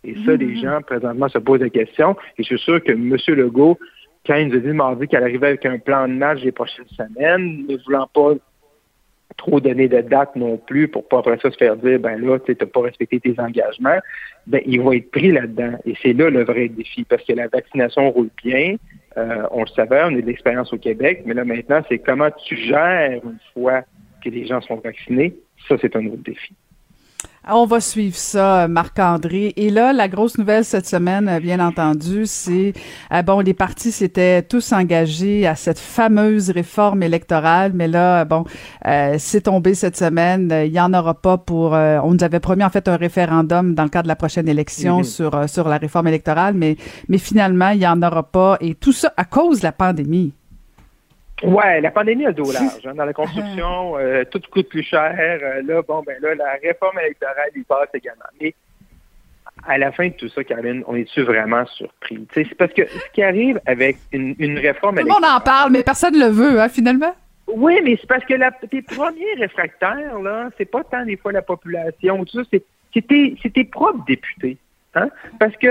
Et 0.05 0.14
ça, 0.25 0.37
les 0.37 0.46
mm-hmm. 0.46 0.62
gens, 0.62 0.81
présentement, 0.82 1.28
se 1.28 1.38
posent 1.38 1.60
la 1.60 1.70
question. 1.70 2.16
Et 2.37 2.43
je 2.43 2.56
suis 2.56 2.58
sûr 2.58 2.82
que 2.82 2.93
M. 2.93 3.16
Legault, 3.37 3.78
quand 4.26 4.37
il 4.37 4.49
nous 4.49 4.56
a 4.56 4.58
dit 4.58 4.69
mardi 4.69 5.08
qu'elle 5.08 5.22
arrivait 5.22 5.49
avec 5.49 5.66
un 5.66 5.78
plan 5.78 6.06
de 6.06 6.12
match 6.12 6.40
les 6.43 6.52
prochaines 6.52 6.87
semaines, 6.88 7.66
ne 7.66 7.76
voulant 7.84 8.08
pas 8.12 8.34
trop 9.37 9.60
donner 9.60 9.88
de 9.88 10.00
date 10.00 10.34
non 10.37 10.56
plus 10.58 10.88
pour 10.88 11.06
pas 11.06 11.20
après 11.20 11.38
ça 11.38 11.50
se 11.50 11.56
faire 11.56 11.76
dire 11.76 11.99
ben 12.00 12.20
là, 12.20 12.38
tu 12.40 12.56
n'as 12.58 12.66
pas 12.66 12.81
respecté 12.81 13.20
tes 13.20 13.34
engagements, 13.38 13.99
ben 14.46 14.60
ils 14.66 14.81
vont 14.81 14.93
être 14.93 15.10
pris 15.10 15.32
là-dedans. 15.32 15.78
Et 15.87 15.94
c'est 16.02 16.12
là 16.12 16.28
le 16.28 16.44
vrai 16.44 16.69
défi, 16.69 17.05
parce 17.05 17.25
que 17.25 17.32
la 17.32 17.49
vaccination 17.49 18.10
roule 18.10 18.31
bien. 18.43 18.76
Euh, 19.19 19.47
on 19.50 19.62
le 19.62 19.69
savait, 19.69 20.03
on 20.05 20.09
a 20.09 20.11
de 20.12 20.20
l'expérience 20.20 20.73
au 20.73 20.79
Québec, 20.79 21.23
mais 21.26 21.35
là 21.35 21.44
maintenant, 21.44 21.82
c'est 21.88 21.99
comment 21.99 22.31
tu 22.47 22.56
gères 22.56 23.20
une 23.25 23.38
fois 23.53 23.82
que 24.25 24.31
les 24.31 24.47
gens 24.47 24.61
sont 24.61 24.76
vaccinés? 24.76 25.35
Ça, 25.67 25.76
c'est 25.81 25.97
un 25.97 26.06
autre 26.06 26.23
défi. 26.23 26.55
On 27.46 27.67
va 27.67 27.81
suivre 27.81 28.17
ça, 28.17 28.69
Marc-André. 28.69 29.52
Et 29.56 29.70
là, 29.70 29.93
la 29.93 30.08
grosse 30.08 30.37
nouvelle 30.38 30.64
cette 30.64 30.87
semaine, 30.87 31.38
bien 31.40 31.61
entendu, 31.61 32.26
c'est 32.26 32.73
euh, 33.12 33.23
bon, 33.23 33.40
les 33.40 33.55
partis 33.55 33.93
s'étaient 33.93 34.43
tous 34.43 34.73
engagés 34.73 35.46
à 35.46 35.55
cette 35.55 35.79
fameuse 35.79 36.50
réforme 36.50 37.02
électorale, 37.02 37.73
mais 37.75 37.88
là, 37.88 38.25
bon, 38.25 38.44
euh, 38.87 39.17
c'est 39.19 39.43
tombé 39.43 39.75
cette 39.75 39.96
semaine. 39.96 40.52
Il 40.67 40.73
y 40.73 40.81
en 40.81 40.93
aura 40.93 41.14
pas 41.14 41.38
pour. 41.38 41.75
Euh, 41.75 42.00
on 42.02 42.14
nous 42.14 42.25
avait 42.25 42.40
promis 42.40 42.64
en 42.64 42.70
fait 42.70 42.88
un 42.88 42.96
référendum 42.96 43.75
dans 43.75 43.84
le 43.84 43.88
cadre 43.88 44.05
de 44.05 44.08
la 44.08 44.17
prochaine 44.17 44.49
élection 44.49 44.99
mhm. 44.99 45.05
sur 45.05 45.49
sur 45.49 45.69
la 45.69 45.79
réforme 45.79 46.08
électorale, 46.08 46.55
mais 46.55 46.76
mais 47.08 47.19
finalement, 47.19 47.70
il 47.70 47.81
y 47.81 47.87
en 47.87 48.02
aura 48.02 48.25
pas. 48.25 48.58
Et 48.61 48.75
tout 48.75 48.93
ça 48.93 49.12
à 49.17 49.25
cause 49.25 49.61
de 49.61 49.64
la 49.64 49.73
pandémie. 49.73 50.32
Ouais, 51.43 51.81
la 51.81 51.90
pandémie 51.90 52.25
a 52.25 52.29
le 52.29 52.35
dos 52.35 52.50
large. 52.50 52.85
Hein. 52.85 52.94
Dans 52.94 53.05
la 53.05 53.12
construction, 53.12 53.96
euh, 53.99 54.25
tout 54.25 54.40
coûte 54.50 54.69
plus 54.69 54.82
cher. 54.82 55.14
Euh, 55.19 55.62
là, 55.62 55.82
bon, 55.82 56.02
ben 56.05 56.17
là, 56.20 56.35
la 56.35 56.52
réforme 56.62 56.99
électorale 56.99 57.50
y 57.55 57.62
passe 57.62 57.88
également. 57.94 58.25
Mais 58.40 58.55
à 59.67 59.79
la 59.79 59.93
fin 59.93 60.08
de 60.08 60.14
tout 60.14 60.29
ça, 60.29 60.43
Caroline, 60.43 60.82
on 60.87 60.96
est-tu 60.96 61.23
vraiment 61.23 61.64
surpris? 61.67 62.26
C'est 62.35 62.55
parce 62.56 62.73
que 62.73 62.87
ce 62.87 63.11
qui 63.12 63.23
arrive 63.23 63.61
avec 63.67 63.99
une, 64.12 64.35
réforme 64.58 64.99
électorale... 64.99 65.02
Tout 65.02 65.06
le 65.06 65.11
monde 65.11 65.25
en 65.25 65.40
parle, 65.40 65.73
mais 65.73 65.82
personne 65.82 66.14
ne 66.14 66.26
le 66.26 66.31
veut, 66.31 66.61
hein, 66.61 66.69
finalement. 66.69 67.14
Oui, 67.46 67.81
mais 67.82 67.96
c'est 68.00 68.06
parce 68.06 68.25
que 68.25 68.34
la, 68.34 68.50
tes 68.50 68.82
premiers 68.82 69.34
réfractaires, 69.38 70.19
là, 70.19 70.50
c'est 70.58 70.70
pas 70.70 70.84
tant 70.84 71.05
des 71.05 71.17
fois 71.17 71.32
la 71.32 71.43
population, 71.43 72.25
tout 72.25 72.44
ça, 72.44 72.49
c'est 72.93 73.06
tes, 73.06 73.37
tes 73.37 73.64
propres 73.64 74.05
députés. 74.06 74.58
Hein? 74.94 75.08
Parce 75.38 75.56
que 75.56 75.69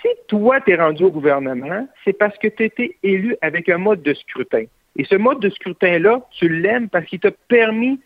si 0.00 0.08
toi, 0.26 0.60
tu 0.60 0.72
es 0.72 0.76
rendu 0.76 1.04
au 1.04 1.10
gouvernement, 1.10 1.86
c'est 2.04 2.12
parce 2.12 2.36
que 2.38 2.48
tu 2.48 2.64
été 2.64 2.96
élu 3.02 3.36
avec 3.40 3.68
un 3.68 3.78
mode 3.78 4.02
de 4.02 4.14
scrutin. 4.14 4.64
Et 4.96 5.04
ce 5.04 5.14
mode 5.14 5.40
de 5.40 5.50
scrutin-là, 5.50 6.20
tu 6.32 6.48
l'aimes 6.48 6.88
parce 6.88 7.06
qu'il 7.06 7.20
t'a 7.20 7.30
permis 7.48 8.00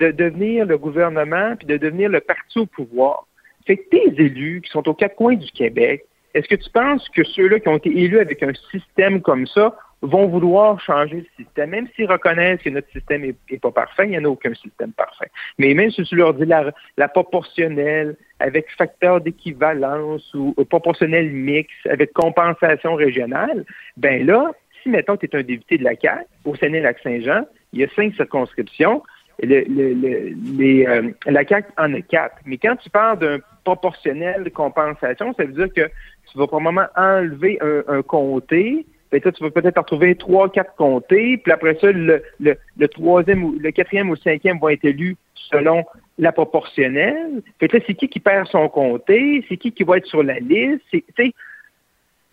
de 0.00 0.10
devenir 0.10 0.66
le 0.66 0.78
gouvernement 0.78 1.54
puis 1.56 1.66
de 1.66 1.76
devenir 1.76 2.08
le 2.08 2.20
parti 2.20 2.58
au 2.58 2.66
pouvoir. 2.66 3.26
Que 3.66 3.72
tes 3.72 4.08
élus 4.20 4.60
qui 4.62 4.70
sont 4.70 4.86
aux 4.88 4.94
quatre 4.94 5.16
coins 5.16 5.36
du 5.36 5.50
Québec, 5.52 6.04
est-ce 6.34 6.48
que 6.48 6.56
tu 6.56 6.68
penses 6.70 7.08
que 7.10 7.22
ceux-là 7.22 7.60
qui 7.60 7.68
ont 7.68 7.76
été 7.76 7.90
élus 7.90 8.18
avec 8.18 8.42
un 8.42 8.52
système 8.72 9.22
comme 9.22 9.46
ça 9.46 9.76
vont 10.02 10.26
vouloir 10.26 10.78
changer 10.80 11.16
le 11.16 11.44
système, 11.44 11.70
même 11.70 11.88
s'ils 11.94 12.10
reconnaissent 12.10 12.60
que 12.60 12.68
notre 12.68 12.90
système 12.90 13.22
n'est 13.22 13.58
pas 13.58 13.70
parfait, 13.70 14.04
il 14.04 14.10
n'y 14.10 14.18
en 14.18 14.24
a 14.24 14.28
aucun 14.28 14.52
système 14.54 14.92
parfait. 14.92 15.30
Mais 15.58 15.72
même 15.72 15.90
si 15.90 16.02
tu 16.02 16.16
leur 16.16 16.34
dis 16.34 16.44
la, 16.44 17.08
proportionnelle, 17.08 18.16
avec 18.38 18.66
facteur 18.76 19.20
d'équivalence 19.22 20.34
ou, 20.34 20.52
ou 20.56 20.64
proportionnel 20.64 21.30
mix, 21.30 21.70
avec 21.88 22.12
compensation 22.12 22.96
régionale, 22.96 23.64
ben 23.96 24.26
là, 24.26 24.52
si, 24.84 24.90
mettons, 24.90 25.16
tu 25.16 25.26
es 25.26 25.36
un 25.36 25.42
député 25.42 25.78
de 25.78 25.84
la 25.84 25.96
CAQ, 25.96 26.26
au 26.44 26.54
Sénat-Lac-Saint-Jean, 26.54 27.46
il 27.72 27.80
y 27.80 27.84
a 27.84 27.88
cinq 27.96 28.14
circonscriptions, 28.14 29.02
euh, 29.42 31.10
la 31.26 31.44
CAQ 31.44 31.68
en 31.76 31.94
a 31.94 32.00
quatre. 32.02 32.36
Mais 32.44 32.58
quand 32.58 32.76
tu 32.76 32.90
parles 32.90 33.18
d'un 33.18 33.38
proportionnel 33.64 34.44
de 34.44 34.50
compensation, 34.50 35.34
ça 35.34 35.44
veut 35.44 35.52
dire 35.52 35.72
que 35.74 35.90
tu 36.30 36.38
vas 36.38 36.46
probablement 36.46 36.86
enlever 36.96 37.58
un, 37.88 38.02
comté, 38.02 38.86
ben, 39.10 39.20
tu 39.20 39.42
vas 39.42 39.50
peut-être 39.50 39.78
retrouver 39.78 40.14
trois, 40.14 40.50
quatre 40.50 40.74
comtés, 40.76 41.38
puis 41.38 41.52
après 41.52 41.76
ça, 41.80 41.88
le, 41.90 42.88
troisième, 42.88 43.44
ou 43.44 43.56
le 43.58 43.70
quatrième 43.70 44.10
ou 44.10 44.14
le 44.14 44.20
cinquième 44.20 44.58
vont 44.58 44.68
être 44.68 44.84
élus 44.84 45.16
selon 45.50 45.84
la 46.18 46.32
proportionnelle. 46.32 47.42
Fait 47.58 47.72
là, 47.72 47.80
c'est 47.86 47.94
qui 47.94 48.08
qui 48.08 48.20
perd 48.20 48.46
son 48.48 48.68
comté, 48.68 49.44
c'est 49.48 49.56
qui 49.56 49.72
qui 49.72 49.82
va 49.82 49.96
être 49.96 50.06
sur 50.06 50.22
la 50.22 50.38
liste, 50.38 50.84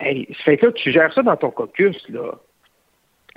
Hey, 0.02 0.26
fait 0.44 0.56
que 0.56 0.66
tu 0.66 0.90
gères 0.90 1.12
ça 1.12 1.22
dans 1.22 1.36
ton 1.36 1.50
caucus, 1.50 2.08
là. 2.08 2.32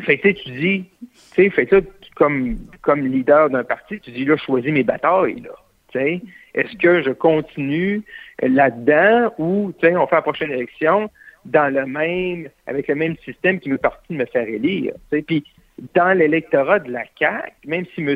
Fait 0.01 0.17
que 0.17 0.29
tu 0.29 0.49
dis, 0.49 0.85
tu 0.99 1.07
sais, 1.35 1.49
fait 1.49 1.67
que 1.67 1.83
comme, 2.15 2.57
comme 2.81 3.05
leader 3.05 3.49
d'un 3.49 3.63
parti, 3.63 3.99
tu 3.99 4.11
dis, 4.11 4.25
là, 4.25 4.35
je 4.35 4.43
choisis 4.43 4.71
mes 4.71 4.83
batailles, 4.83 5.41
là. 5.41 5.51
Est-ce 5.95 6.75
que 6.77 7.03
je 7.03 7.11
continue 7.11 8.01
là-dedans 8.41 9.33
ou, 9.37 9.73
on 9.81 10.07
fait 10.07 10.15
la 10.15 10.21
prochaine 10.21 10.51
élection, 10.51 11.09
dans 11.45 11.73
le 11.73 11.85
même, 11.85 12.49
avec 12.67 12.87
le 12.87 12.95
même 12.95 13.15
système 13.23 13.59
qui 13.59 13.69
me 13.69 13.77
partit 13.77 14.13
de 14.13 14.17
me 14.17 14.25
faire 14.25 14.47
élire. 14.47 14.93
Puis 15.27 15.45
dans 15.93 16.17
l'électorat 16.17 16.79
de 16.79 16.91
la 16.91 17.03
CAQ, 17.17 17.51
même 17.65 17.85
si 17.93 18.01
M. 18.01 18.15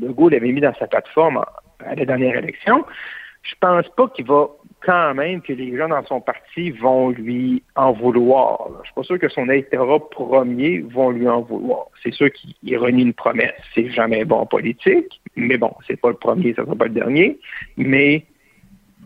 Legault 0.00 0.30
l'avait 0.30 0.52
mis 0.52 0.60
dans 0.60 0.74
sa 0.74 0.86
plateforme 0.86 1.44
à 1.84 1.94
la 1.94 2.04
dernière 2.04 2.36
élection, 2.36 2.84
je 3.42 3.54
pense 3.60 3.88
pas 3.90 4.08
qu'il 4.08 4.26
va 4.26 4.48
quand 4.82 5.14
même 5.14 5.42
que 5.42 5.52
les 5.52 5.76
gens 5.76 5.88
dans 5.88 6.04
son 6.04 6.20
parti 6.20 6.70
vont 6.70 7.10
lui 7.10 7.62
en 7.74 7.92
vouloir. 7.92 8.68
Je 8.82 8.86
suis 8.86 8.94
pas 8.94 9.02
sûr 9.02 9.18
que 9.18 9.28
son 9.28 9.48
électorat 9.48 9.98
premier 10.10 10.80
vont 10.80 11.10
lui 11.10 11.28
en 11.28 11.40
vouloir. 11.40 11.86
C'est 12.02 12.12
sûr 12.12 12.30
qu'il 12.32 12.78
renie 12.78 13.02
une 13.02 13.14
promesse. 13.14 13.54
C'est 13.74 13.90
jamais 13.90 14.24
bon 14.24 14.40
en 14.40 14.46
politique, 14.46 15.20
mais 15.34 15.56
bon, 15.56 15.72
c'est 15.86 16.00
pas 16.00 16.10
le 16.10 16.16
premier, 16.16 16.54
ça 16.54 16.64
sera 16.64 16.76
pas 16.76 16.84
le 16.84 16.90
dernier. 16.90 17.38
Mais 17.76 18.24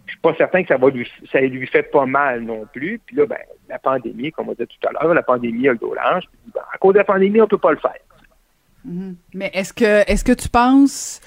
je 0.07 0.12
suis 0.12 0.21
pas 0.21 0.35
certain 0.35 0.62
que 0.62 0.69
ça 0.69 0.77
va 0.77 0.91
lui 0.91 1.09
ça 1.31 1.41
lui 1.41 1.67
fait 1.67 1.85
pas 1.85 2.05
mal 2.05 2.43
non 2.43 2.67
plus. 2.73 3.00
Puis 3.07 3.17
là, 3.17 3.27
ben, 3.27 3.39
la 3.69 3.79
pandémie, 3.79 4.33
comme 4.33 4.49
on 4.49 4.53
dit 4.53 4.67
tout 4.67 4.89
à 4.89 4.93
l'heure, 4.93 5.15
la 5.15 5.23
pandémie 5.23 5.69
a 5.69 5.73
le 5.73 5.79
dos 5.79 5.95
large. 5.95 6.25
Ben, 6.53 6.61
à 6.73 6.79
cause 6.79 6.95
de 6.95 6.99
la 6.99 7.05
pandémie, 7.05 7.41
on 7.41 7.47
peut 7.47 7.59
pas 7.59 7.73
le 7.73 7.79
faire. 7.79 7.93
Mm-hmm. 8.87 9.15
Mais 9.35 9.50
est-ce 9.55 9.73
que 9.73 10.11
est-ce 10.11 10.25
que 10.25 10.33
tu 10.33 10.49
penses 10.49 11.21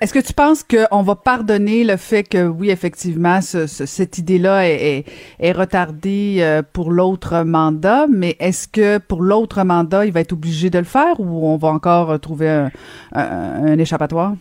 est-ce 0.00 0.14
que 0.14 0.24
tu 0.24 0.32
penses 0.32 0.62
qu'on 0.62 1.02
va 1.02 1.16
pardonner 1.16 1.82
le 1.82 1.96
fait 1.96 2.22
que, 2.22 2.46
oui, 2.46 2.70
effectivement, 2.70 3.40
cette 3.40 4.18
idée-là 4.18 4.68
est, 4.68 5.04
retardée 5.52 6.36
euh, 6.40 6.62
pour 6.72 6.92
l'autre 6.92 7.42
mandat, 7.44 8.06
mais 8.08 8.36
est-ce 8.38 8.68
que 8.68 8.98
pour 8.98 9.22
l'autre 9.22 9.64
mandat, 9.64 10.06
il 10.06 10.12
va 10.12 10.20
être 10.20 10.32
obligé 10.32 10.70
de 10.70 10.78
le 10.78 10.84
faire 10.84 11.18
ou 11.18 11.48
on 11.48 11.56
va 11.56 11.68
encore 11.68 12.18
trouver 12.20 12.68
un, 13.12 13.78
échappatoire? 13.78 14.34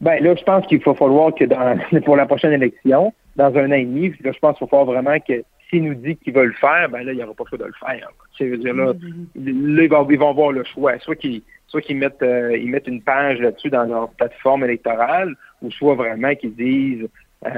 Ben 0.00 0.22
là, 0.22 0.36
je 0.36 0.44
pense 0.44 0.64
qu'il 0.66 0.78
va 0.78 0.94
falloir 0.94 1.34
que 1.34 1.44
dans, 1.44 1.76
pour 2.04 2.16
la 2.16 2.26
prochaine 2.26 2.52
élection, 2.52 3.12
dans 3.34 3.56
un 3.56 3.70
an 3.70 3.74
et 3.74 3.84
demi, 3.84 4.12
là, 4.22 4.30
je 4.32 4.38
pense 4.38 4.56
qu'il 4.56 4.66
va 4.66 4.70
falloir 4.70 4.86
vraiment 4.86 5.18
que 5.18 5.42
s'il 5.68 5.84
nous 5.84 5.94
dit 5.94 6.16
qu'il 6.16 6.34
veut 6.34 6.46
le 6.46 6.52
faire, 6.52 6.88
ben 6.88 7.02
là, 7.02 7.12
il 7.12 7.16
n'y 7.16 7.22
aura 7.22 7.34
pas 7.34 7.44
le 7.44 7.48
choix 7.48 7.58
de 7.58 7.64
le 7.64 7.72
faire. 7.78 8.08
Dire, 8.40 8.74
là, 8.74 8.92
mm-hmm. 8.92 9.76
là, 9.76 9.82
ils 9.82 9.88
vont, 9.88 10.10
ils 10.10 10.18
vont 10.18 10.30
avoir 10.30 10.52
le 10.52 10.64
choix. 10.64 10.98
Soit 11.00 11.16
qu'ils 11.16 11.42
soit 11.68 11.82
qu'ils 11.82 11.98
mettent, 11.98 12.22
euh, 12.22 12.56
ils 12.56 12.70
mettent 12.70 12.88
une 12.88 13.02
page 13.02 13.38
là-dessus 13.38 13.70
dans 13.70 13.84
leur 13.84 14.10
plateforme 14.10 14.64
électorale, 14.64 15.34
ou 15.62 15.70
soit 15.70 15.94
vraiment 15.94 16.34
qu'ils 16.34 16.54
disent, 16.54 17.08
euh, 17.46 17.50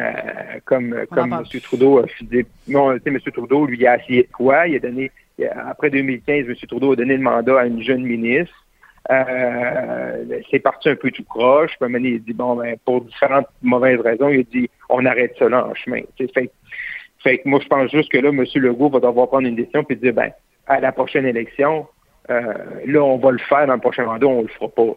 comme, 0.64 0.94
comme 1.10 1.32
M. 1.32 1.60
Trudeau 1.62 2.00
a 2.00 2.06
fait, 2.06 2.46
non, 2.68 2.92
M. 2.92 3.18
Trudeau, 3.32 3.66
lui, 3.66 3.86
a 3.86 3.98
essayé 3.98 4.24
de 4.24 4.32
quoi? 4.32 4.66
Il 4.66 4.76
a 4.76 4.78
donné, 4.80 5.10
après 5.64 5.90
2015, 5.90 6.46
M. 6.48 6.54
Trudeau 6.68 6.92
a 6.92 6.96
donné 6.96 7.16
le 7.16 7.22
mandat 7.22 7.60
à 7.60 7.66
une 7.66 7.82
jeune 7.82 8.02
ministre. 8.02 8.54
Euh, 9.10 10.40
c'est 10.50 10.58
parti 10.58 10.90
un 10.90 10.96
peu 10.96 11.10
tout 11.10 11.24
croche. 11.24 11.72
Puis, 11.80 11.90
il 11.90 12.16
a 12.16 12.18
dit, 12.18 12.34
bon, 12.34 12.56
ben, 12.56 12.76
pour 12.84 13.02
différentes 13.02 13.48
mauvaises 13.62 14.00
raisons, 14.00 14.28
il 14.28 14.40
a 14.40 14.42
dit, 14.42 14.70
on 14.88 15.06
arrête 15.06 15.34
cela 15.38 15.66
en 15.66 15.74
chemin. 15.74 16.00
Fait, 16.16 16.50
fait 17.22 17.38
que 17.38 17.48
moi, 17.48 17.60
je 17.62 17.68
pense 17.68 17.90
juste 17.90 18.10
que 18.10 18.18
là, 18.18 18.30
M. 18.30 18.44
Legault 18.54 18.88
va 18.88 19.00
devoir 19.00 19.28
prendre 19.28 19.46
une 19.46 19.56
décision 19.56 19.84
puis 19.84 19.96
dire, 19.96 20.14
ben, 20.14 20.30
à 20.66 20.80
la 20.80 20.92
prochaine 20.92 21.26
élection, 21.26 21.86
euh, 22.30 22.54
là, 22.86 23.00
on 23.02 23.18
va 23.18 23.32
le 23.32 23.38
faire 23.38 23.66
dans 23.66 23.74
le 23.74 23.80
prochain 23.80 24.04
mandat, 24.04 24.26
on 24.26 24.42
le 24.42 24.48
fera 24.48 24.68
pas. 24.68 24.96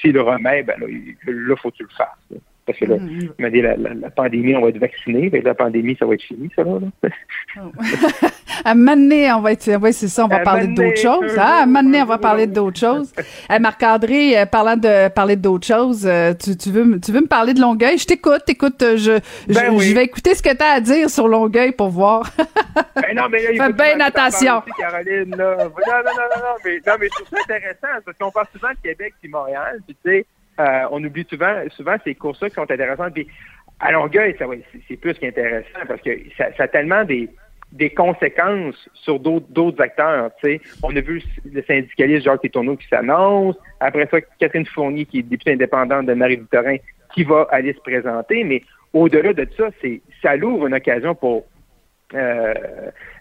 S'il 0.00 0.12
le 0.12 0.22
remet, 0.22 0.62
ben 0.62 0.78
là, 0.80 0.86
là, 1.26 1.56
faut 1.56 1.70
que 1.70 1.76
tu 1.76 1.82
le 1.84 1.88
fasses. 1.96 2.40
Parce 2.64 2.78
que 2.78 2.84
là, 2.84 2.96
mm-hmm. 2.96 3.30
il 3.38 3.42
m'a 3.42 3.50
dit 3.50 3.60
la, 3.60 3.76
la, 3.76 4.10
pandémie, 4.10 4.54
on 4.54 4.62
va 4.62 4.68
être 4.68 4.78
vacciné. 4.78 5.30
la 5.30 5.54
pandémie, 5.54 5.96
ça 5.98 6.06
va 6.06 6.14
être 6.14 6.22
fini, 6.22 6.48
ça 6.54 6.62
là. 6.62 6.78
Oh. 7.56 7.72
à 8.64 8.74
Mané, 8.74 9.32
on 9.32 9.40
va 9.40 9.52
être. 9.52 9.68
Oui, 9.82 9.92
c'est 9.92 10.06
ça, 10.06 10.24
on 10.24 10.28
va 10.28 10.40
parler 10.40 10.68
d'autres 10.68 11.00
choses. 11.00 11.34
Ah, 11.36 11.62
à 11.62 11.66
Mané, 11.66 12.02
on 12.02 12.06
va 12.06 12.18
parler 12.18 12.46
d'autres 12.46 12.78
choses. 12.78 13.12
Marc-André, 13.60 14.38
euh, 14.38 14.46
parlant 14.46 14.76
de 14.76 15.08
parler 15.08 15.36
d'autres 15.36 15.66
choses, 15.66 16.06
euh, 16.06 16.34
tu, 16.34 16.56
tu, 16.56 16.70
veux, 16.70 17.00
tu 17.00 17.10
veux 17.10 17.20
me 17.20 17.26
parler 17.26 17.54
de 17.54 17.60
Longueuil? 17.60 17.98
Je 17.98 18.06
t'écoute, 18.06 18.42
écoute, 18.48 18.80
je, 18.80 19.18
je, 19.48 19.54
ben 19.54 19.76
vais 19.76 20.04
écouter 20.04 20.34
ce 20.34 20.42
que 20.42 20.54
tu 20.54 20.62
as 20.62 20.74
à 20.74 20.80
dire 20.80 21.10
sur 21.10 21.26
Longueuil 21.26 21.72
pour 21.72 21.88
voir. 21.88 22.30
ben 22.94 23.16
non, 23.16 23.28
mais 23.28 23.42
là, 23.42 23.52
il 23.52 23.62
Fais 23.62 23.72
bien 23.72 24.00
attention. 24.00 24.62
Caroline, 24.78 25.34
là. 25.36 25.56
Non, 25.56 25.64
non, 25.64 26.02
non, 26.04 26.36
non, 26.36 26.54
mais, 26.64 26.80
non, 26.86 26.94
mais 27.00 27.06
je 27.06 27.24
trouve 27.24 27.28
ça 27.28 27.54
intéressant 27.54 28.02
parce 28.04 28.16
qu'on 28.18 28.30
parle 28.30 28.46
souvent 28.52 28.70
de 28.70 28.88
Québec 28.88 29.14
et 29.22 29.28
Montréal, 29.28 29.80
puis 29.86 29.96
tu 30.04 30.10
sais, 30.10 30.26
euh, 30.62 30.86
on 30.90 31.02
oublie 31.02 31.26
souvent, 31.28 31.54
souvent 31.70 31.96
ces 32.04 32.14
courses-là 32.14 32.48
qui 32.48 32.54
sont 32.54 32.70
intéressantes. 32.70 33.14
Puis 33.14 33.26
à 33.80 33.92
Longueuil, 33.92 34.34
ça 34.38 34.46
c'est 34.88 34.96
plus 34.96 35.14
qu'intéressant 35.14 35.80
parce 35.88 36.00
que 36.02 36.10
ça, 36.36 36.46
a 36.56 36.68
tellement 36.68 37.04
des, 37.04 37.28
conséquences 37.96 38.88
sur 38.94 39.18
d'autres 39.18 39.80
acteurs. 39.80 40.30
On 40.82 40.94
a 40.94 41.00
vu 41.00 41.22
le 41.50 41.62
syndicaliste 41.62 42.24
Jacques 42.24 42.50
Tourneau 42.52 42.76
qui 42.76 42.86
s'annonce. 42.86 43.56
Après 43.80 44.06
ça, 44.10 44.20
Catherine 44.38 44.66
Fournier, 44.66 45.06
qui 45.06 45.20
est 45.20 45.22
députée 45.22 45.52
indépendante 45.52 46.06
de 46.06 46.14
Marie-Victorin, 46.14 46.76
qui 47.14 47.24
va 47.24 47.48
aller 47.50 47.72
se 47.72 47.80
présenter. 47.80 48.44
Mais 48.44 48.62
au-delà 48.92 49.32
de 49.32 49.48
ça, 49.56 49.68
c'est 49.80 50.00
ça 50.20 50.36
l'ouvre 50.36 50.66
une 50.66 50.74
occasion 50.74 51.14
pour 51.14 51.46
euh, 52.14 52.54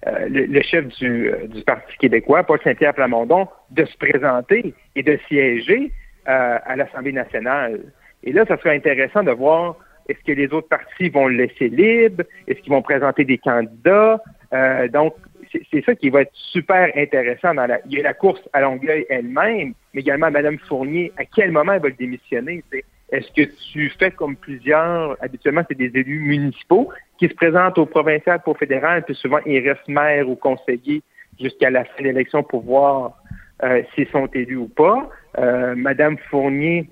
euh, 0.05 0.27
le, 0.29 0.61
chef 0.61 0.87
du, 0.99 1.31
du 1.47 1.63
Parti 1.63 1.97
québécois, 1.97 2.43
Paul 2.43 2.59
Saint-Pierre 2.61 2.93
Plamondon, 2.93 3.47
de 3.69 3.85
se 3.85 3.97
présenter 3.97 4.73
et 4.95 5.01
de 5.01 5.17
siéger 5.27 5.91
à 6.31 6.75
l'Assemblée 6.75 7.11
nationale. 7.11 7.81
Et 8.23 8.31
là, 8.31 8.45
ça 8.47 8.57
serait 8.57 8.75
intéressant 8.75 9.23
de 9.23 9.31
voir 9.31 9.75
est-ce 10.07 10.23
que 10.25 10.31
les 10.31 10.51
autres 10.53 10.67
partis 10.67 11.09
vont 11.09 11.27
le 11.27 11.35
laisser 11.35 11.69
libre, 11.69 12.23
est-ce 12.47 12.59
qu'ils 12.61 12.71
vont 12.71 12.81
présenter 12.81 13.23
des 13.23 13.37
candidats? 13.37 14.21
Euh, 14.53 14.87
donc, 14.87 15.15
c'est 15.71 15.83
ça 15.85 15.95
qui 15.95 16.09
va 16.09 16.21
être 16.21 16.31
super 16.33 16.91
intéressant. 16.95 17.53
Dans 17.53 17.65
la, 17.65 17.79
il 17.85 17.97
y 17.97 17.99
a 17.99 18.03
la 18.03 18.13
course 18.13 18.41
à 18.53 18.61
Longueuil 18.61 19.05
elle-même, 19.09 19.73
mais 19.93 20.01
également 20.01 20.31
Mme 20.31 20.57
Fournier. 20.59 21.11
À 21.17 21.25
quel 21.25 21.51
moment 21.51 21.73
elle 21.73 21.81
va 21.81 21.89
le 21.89 21.95
démissionner? 21.95 22.63
Est-ce 23.11 23.31
que 23.33 23.49
tu 23.73 23.89
fais 23.99 24.11
comme 24.11 24.37
plusieurs, 24.37 25.17
habituellement, 25.21 25.63
c'est 25.67 25.77
des 25.77 25.91
élus 25.93 26.19
municipaux 26.19 26.89
qui 27.17 27.27
se 27.27 27.33
présentent 27.33 27.77
au 27.77 27.85
provincial 27.85 28.41
pour 28.43 28.55
au 28.55 28.57
fédéral, 28.57 29.03
puis 29.03 29.15
souvent 29.15 29.39
ils 29.45 29.67
restent 29.67 29.87
maire 29.87 30.29
ou 30.29 30.35
conseiller 30.35 31.01
jusqu'à 31.39 31.69
la 31.69 31.83
fin 31.83 31.99
de 31.99 32.03
l'élection 32.03 32.43
pour 32.43 32.61
voir 32.61 33.20
s'ils 33.93 34.07
sont 34.09 34.27
élus 34.33 34.57
ou 34.57 34.67
pas. 34.67 35.09
Euh, 35.37 35.75
Madame 35.75 36.17
Fournier 36.29 36.89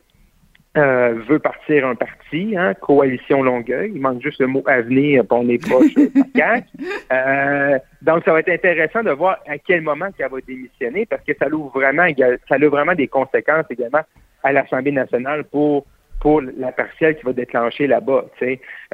euh, 0.78 1.16
veut 1.28 1.40
partir 1.40 1.88
un 1.88 1.96
parti, 1.96 2.56
hein, 2.56 2.74
Coalition 2.76 3.44
Longueuil. 3.44 3.92
Il 3.94 4.02
manque 4.02 4.22
juste 4.22 4.40
le 4.40 4.48
mot 4.48 4.64
avenir, 4.66 5.26
pour 5.26 5.40
on 5.40 5.50
est 5.50 5.58
proche 5.58 5.92
euh, 7.12 7.80
donc, 8.02 8.24
ça 8.24 8.32
va 8.32 8.40
être 8.40 8.50
intéressant 8.50 9.04
de 9.04 9.12
voir 9.12 9.40
à 9.48 9.58
quel 9.58 9.82
moment 9.82 10.10
qu'elle 10.18 10.30
va 10.30 10.38
démissionner, 10.48 11.06
parce 11.06 11.24
que 11.24 11.34
ça 11.38 11.50
l'ouvre 11.50 11.72
vraiment, 11.74 12.08
ça 12.48 12.56
ouvre 12.58 12.68
vraiment 12.68 12.96
des 12.96 13.08
conséquences 13.08 13.66
également 13.70 14.02
à 14.44 14.54
l'Assemblée 14.54 14.92
nationale 14.92 15.44
pour 15.46 15.86
pour 16.22 16.42
la 16.42 16.74
partielle 16.74 17.16
qui 17.16 17.24
va 17.24 17.32
déclencher 17.32 17.88
là-bas. 17.88 18.26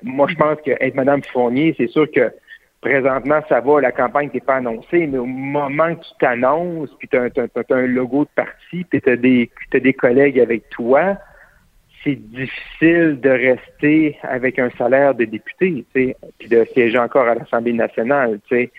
Moi, 0.03 0.27
je 0.29 0.35
pense 0.35 0.61
que 0.63 0.71
être 0.79 0.93
Madame 0.93 1.23
Fournier, 1.23 1.73
c'est 1.75 1.87
sûr 1.87 2.09
que 2.11 2.31
présentement, 2.85 3.39
ça 3.49 3.61
va, 3.61 3.81
la 3.81 3.91
campagne 3.91 4.29
n'est 4.31 4.39
pas 4.39 4.57
annoncée, 4.57 5.07
mais 5.07 5.17
au 5.17 5.25
moment 5.25 5.95
que 5.95 6.01
tu 6.01 6.11
t'annonces, 6.19 6.91
puis 6.99 7.07
tu 7.07 7.17
as, 7.17 7.29
un 7.71 7.87
logo 7.87 8.25
de 8.25 8.29
parti, 8.35 8.83
puis 8.83 9.01
tu 9.01 9.09
as, 9.09 9.15
des 9.79 9.93
collègues 9.93 10.39
avec 10.39 10.69
toi, 10.69 11.17
c'est 12.03 12.15
difficile 12.15 13.19
de 13.19 13.29
rester 13.29 14.19
avec 14.21 14.59
un 14.59 14.69
salaire 14.77 15.15
de 15.15 15.25
député, 15.25 15.83
puis 15.95 16.15
de 16.47 16.63
siéger 16.73 16.99
encore 16.99 17.27
à 17.27 17.33
l'Assemblée 17.33 17.73
nationale. 17.73 18.39
Et 18.51 18.69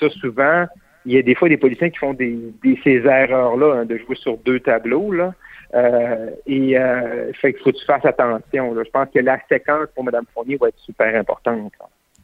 ça, 0.00 0.08
souvent, 0.10 0.66
il 1.06 1.12
y 1.12 1.18
a 1.18 1.22
des 1.22 1.36
fois 1.36 1.48
des 1.48 1.56
politiciens 1.56 1.90
qui 1.90 1.98
font 1.98 2.14
des, 2.14 2.40
ces 2.82 2.96
erreurs-là, 3.06 3.74
hein, 3.76 3.84
de 3.84 3.96
jouer 3.96 4.16
sur 4.16 4.38
deux 4.38 4.58
tableaux. 4.58 5.12
Là. 5.12 5.34
Euh, 5.74 6.30
et 6.46 6.76
euh, 6.76 7.32
fait 7.34 7.52
qu'il 7.52 7.62
faut 7.62 7.70
que 7.70 7.78
tu 7.78 7.84
fasses 7.84 8.04
attention. 8.04 8.74
Je 8.74 8.90
pense 8.90 9.08
que 9.14 9.20
la 9.20 9.38
séquence 9.48 9.86
pour 9.94 10.02
Mme 10.02 10.24
Fournier 10.34 10.56
va 10.56 10.68
être 10.68 10.78
super 10.80 11.14
importante. 11.14 11.72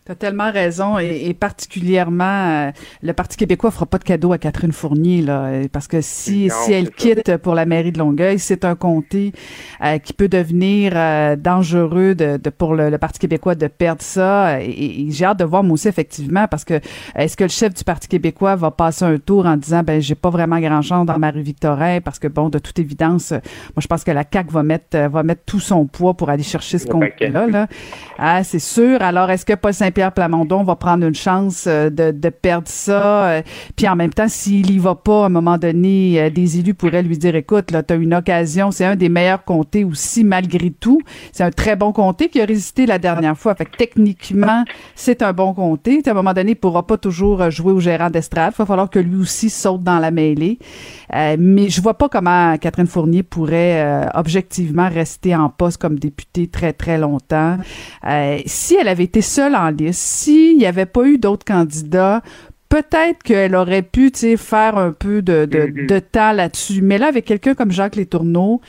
As 0.08 0.14
tellement 0.14 0.50
raison, 0.50 0.98
et, 0.98 1.34
particulièrement, 1.34 2.24
euh, 2.24 2.70
le 3.02 3.12
Parti 3.12 3.36
québécois 3.36 3.70
fera 3.70 3.86
pas 3.86 3.98
de 3.98 4.04
cadeau 4.04 4.32
à 4.32 4.38
Catherine 4.38 4.72
Fournier, 4.72 5.22
là, 5.22 5.50
parce 5.72 5.88
que 5.88 6.00
si, 6.00 6.50
si 6.50 6.72
elle 6.72 6.90
quitte 6.90 7.36
pour 7.38 7.54
la 7.54 7.66
mairie 7.66 7.92
de 7.92 7.98
Longueuil, 7.98 8.38
c'est 8.38 8.64
un 8.64 8.74
comté 8.74 9.32
euh, 9.84 9.98
qui 9.98 10.12
peut 10.12 10.28
devenir 10.28 10.92
euh, 10.94 11.36
dangereux 11.36 12.14
de, 12.14 12.36
de 12.36 12.50
pour 12.50 12.74
le, 12.74 12.96
Parti 12.98 13.18
québécois 13.20 13.54
de 13.54 13.66
perdre 13.68 14.02
ça. 14.02 14.60
Et, 14.62 15.06
j'ai 15.10 15.24
hâte 15.24 15.38
de 15.38 15.44
voir 15.44 15.62
moi 15.62 15.74
aussi, 15.74 15.88
effectivement, 15.88 16.46
parce 16.48 16.64
que 16.64 16.80
est-ce 17.14 17.36
que 17.36 17.44
le 17.44 17.50
chef 17.50 17.74
du 17.74 17.84
Parti 17.84 18.08
québécois 18.08 18.56
va 18.56 18.70
passer 18.70 19.04
un 19.04 19.18
tour 19.18 19.46
en 19.46 19.56
disant, 19.56 19.82
ben 19.82 20.00
j'ai 20.00 20.14
pas 20.14 20.30
vraiment 20.30 20.58
grand-chose 20.58 21.06
dans 21.06 21.18
Marie-Victorin, 21.18 22.00
parce 22.00 22.18
que, 22.18 22.28
bon, 22.28 22.48
de 22.48 22.58
toute 22.58 22.78
évidence, 22.78 23.30
moi, 23.30 23.40
je 23.78 23.86
pense 23.86 24.04
que 24.04 24.10
la 24.10 24.24
CAQ 24.30 24.52
va 24.52 24.62
mettre, 24.62 24.98
va 25.08 25.22
mettre 25.22 25.42
tout 25.44 25.60
son 25.60 25.86
poids 25.86 26.14
pour 26.14 26.30
aller 26.30 26.42
chercher 26.42 26.78
ce 26.78 26.86
comté-là. 26.86 27.46
Là. 27.46 27.66
Ah, 28.18 28.42
c'est 28.42 28.58
sûr. 28.58 29.02
Alors, 29.02 29.30
est-ce 29.30 29.44
que 29.44 29.54
Paul 29.54 29.72
Saint 29.72 29.90
Pierre 29.98 30.12
Plamondon 30.12 30.62
va 30.62 30.76
prendre 30.76 31.04
une 31.04 31.14
chance 31.16 31.64
euh, 31.66 31.90
de, 31.90 32.28
perdre 32.28 32.68
ça. 32.68 33.30
Euh, 33.30 33.42
puis 33.74 33.88
en 33.88 33.96
même 33.96 34.14
temps, 34.14 34.28
s'il 34.28 34.70
y 34.70 34.78
va 34.78 34.94
pas, 34.94 35.24
à 35.24 35.26
un 35.26 35.28
moment 35.28 35.58
donné, 35.58 36.22
euh, 36.22 36.30
des 36.30 36.60
élus 36.60 36.74
pourraient 36.74 37.02
lui 37.02 37.18
dire, 37.18 37.34
écoute, 37.34 37.72
là, 37.72 37.82
tu 37.82 37.94
as 37.94 37.96
une 37.96 38.14
occasion, 38.14 38.70
c'est 38.70 38.84
un 38.84 38.94
des 38.94 39.08
meilleurs 39.08 39.42
comtés 39.42 39.82
aussi, 39.82 40.22
malgré 40.22 40.70
tout. 40.70 41.00
C'est 41.32 41.42
un 41.42 41.50
très 41.50 41.74
bon 41.74 41.90
comté 41.90 42.28
qui 42.28 42.40
a 42.40 42.44
résisté 42.44 42.86
la 42.86 43.00
dernière 43.00 43.36
fois. 43.36 43.56
Fait 43.56 43.64
que 43.64 43.76
techniquement, 43.76 44.64
c'est 44.94 45.20
un 45.20 45.32
bon 45.32 45.52
comté. 45.52 46.00
À 46.06 46.10
un 46.12 46.14
moment 46.14 46.32
donné, 46.32 46.52
il 46.52 46.54
pourra 46.54 46.86
pas 46.86 46.96
toujours 46.96 47.50
jouer 47.50 47.72
au 47.72 47.80
gérant 47.80 48.08
d'estrade. 48.08 48.52
Il 48.54 48.58
va 48.58 48.66
falloir 48.66 48.90
que 48.90 49.00
lui 49.00 49.16
aussi 49.16 49.50
saute 49.50 49.82
dans 49.82 49.98
la 49.98 50.12
mêlée. 50.12 50.60
mais 51.12 51.70
je 51.70 51.82
vois 51.82 51.94
pas 51.94 52.08
comment 52.08 52.56
Catherine 52.58 52.86
Fournier 52.86 53.24
pourrait 53.24 54.08
objectivement 54.14 54.88
rester 54.88 55.34
en 55.34 55.48
poste 55.48 55.78
comme 55.78 55.98
députée 55.98 56.46
très, 56.46 56.72
très 56.72 56.98
longtemps. 56.98 57.56
si 58.46 58.76
elle 58.76 58.86
avait 58.86 59.04
été 59.04 59.22
seule 59.22 59.56
en 59.56 59.70
liste, 59.70 59.87
S'il 59.92 60.56
n'y 60.58 60.66
avait 60.66 60.86
pas 60.86 61.04
eu 61.04 61.18
d'autres 61.18 61.44
candidats, 61.44 62.22
peut-être 62.68 63.22
qu'elle 63.22 63.54
aurait 63.54 63.82
pu 63.82 64.10
faire 64.36 64.76
un 64.76 64.92
peu 64.92 65.22
de, 65.22 65.46
de, 65.46 65.58
mm-hmm. 65.58 65.86
de 65.86 65.98
temps 65.98 66.32
là-dessus. 66.32 66.82
Mais 66.82 66.98
là, 66.98 67.06
avec 67.06 67.24
quelqu'un 67.24 67.54
comme 67.54 67.70
Jacques 67.70 67.96
Létourneau, 67.96 68.60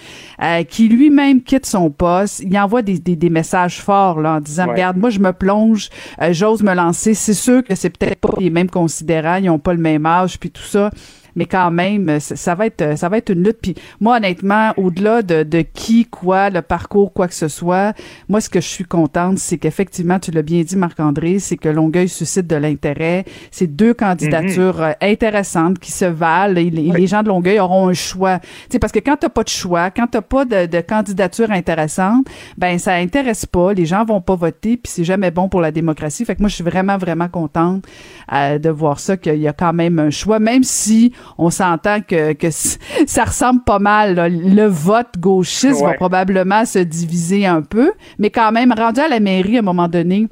euh, 0.41 0.63
qui 0.63 0.87
lui-même 0.87 1.41
quitte 1.41 1.65
son 1.65 1.89
poste, 1.89 2.39
il 2.39 2.57
envoie 2.57 2.81
des, 2.81 2.99
des, 2.99 3.15
des 3.15 3.29
messages 3.29 3.81
forts 3.81 4.21
là, 4.21 4.35
en 4.35 4.39
disant, 4.39 4.67
regarde, 4.67 4.97
moi, 4.97 5.09
je 5.09 5.19
me 5.19 5.33
plonge, 5.33 5.89
euh, 6.21 6.31
j'ose 6.31 6.63
me 6.63 6.73
lancer. 6.73 7.13
C'est 7.13 7.33
sûr 7.33 7.63
que 7.63 7.75
c'est 7.75 7.89
peut-être 7.89 8.19
pas 8.19 8.33
les 8.39 8.49
mêmes 8.49 8.69
considérants, 8.69 9.35
ils 9.35 9.49
ont 9.49 9.59
pas 9.59 9.73
le 9.73 9.81
même 9.81 10.05
âge, 10.05 10.39
puis 10.39 10.49
tout 10.49 10.63
ça 10.63 10.89
mais 11.35 11.45
quand 11.45 11.71
même, 11.71 12.19
ça, 12.19 12.55
va 12.55 12.65
être 12.65 12.97
ça 12.97 13.09
va 13.09 13.17
être 13.17 13.29
une 13.29 13.43
lutte. 13.43 13.59
Puis 13.61 13.75
moi, 13.99 14.17
honnêtement, 14.17 14.73
au-delà 14.77 15.21
de, 15.21 15.43
de 15.43 15.61
qui, 15.61 16.05
quoi, 16.05 16.49
le 16.49 16.61
parcours, 16.61 17.13
quoi 17.13 17.27
que 17.27 17.33
ce 17.33 17.47
soit, 17.47 17.93
moi, 18.27 18.41
ce 18.41 18.49
que 18.49 18.61
je 18.61 18.67
suis 18.67 18.85
contente, 18.85 19.37
c'est 19.37 19.57
qu'effectivement, 19.57 20.19
tu 20.19 20.31
l'as 20.31 20.41
bien 20.41 20.61
dit, 20.63 20.75
Marc-André, 20.75 21.39
c'est 21.39 21.57
que 21.57 21.69
Longueuil 21.69 22.09
suscite 22.09 22.47
de 22.47 22.55
l'intérêt. 22.55 23.25
C'est 23.51 23.67
deux 23.67 23.93
candidatures 23.93 24.77
mhm. 24.77 24.83
euh, 24.83 24.93
intéressantes 25.01 25.79
qui 25.79 25.91
se 25.91 26.05
valent. 26.05 26.59
Et 26.59 26.69
les, 26.69 27.07
gens 27.07 27.23
de 27.23 27.29
Longueuil 27.29 27.59
auront 27.59 27.89
un 27.89 27.93
choix. 27.93 28.39
sais, 28.69 28.79
parce 28.79 28.93
que 28.93 28.99
quand 28.99 29.17
t'as 29.17 29.29
pas 29.29 29.43
de 29.43 29.49
choix, 29.49 29.89
quand 29.91 30.07
t'as 30.07 30.21
pas 30.21 30.45
de, 30.45 30.65
de 30.65 30.81
candidature 30.81 31.51
intéressante, 31.51 32.27
ben 32.57 32.77
ça 32.77 32.93
intéresse 32.95 33.45
pas. 33.45 33.73
Les 33.73 33.85
gens 33.85 34.05
vont 34.05 34.21
pas 34.21 34.35
voter, 34.35 34.77
puis 34.77 34.91
c'est 34.91 35.03
jamais 35.03 35.31
bon 35.31 35.49
pour 35.49 35.61
la 35.61 35.71
démocratie. 35.71 36.25
Fait 36.25 36.35
que 36.35 36.41
moi, 36.41 36.49
je 36.49 36.55
suis 36.55 36.63
vraiment, 36.63 36.97
vraiment 36.97 37.27
contente 37.27 37.85
euh, 38.33 38.59
de 38.59 38.69
voir 38.69 38.99
ça, 38.99 39.17
qu'il 39.17 39.39
y 39.39 39.47
a 39.47 39.53
quand 39.53 39.73
même 39.73 39.99
un 39.99 40.09
choix, 40.09 40.39
même 40.39 40.63
si 40.63 41.13
on 41.37 41.49
s'entend 41.49 42.01
que, 42.01 42.33
que 42.33 42.49
ça 42.51 43.23
ressemble 43.25 43.63
pas 43.63 43.79
mal. 43.79 44.15
Le 44.29 44.65
vote 44.65 45.17
gauchiste 45.17 45.81
va 45.81 45.93
probablement 45.93 46.65
se 46.65 46.79
diviser 46.79 47.45
un 47.45 47.61
peu, 47.61 47.91
mais 48.17 48.29
quand 48.29 48.51
même, 48.51 48.73
rendu 48.73 48.99
à 48.99 49.07
la 49.07 49.19
mairie 49.19 49.57
à 49.57 49.59
un 49.59 49.63
moment 49.63 49.87
donné, 49.87 50.27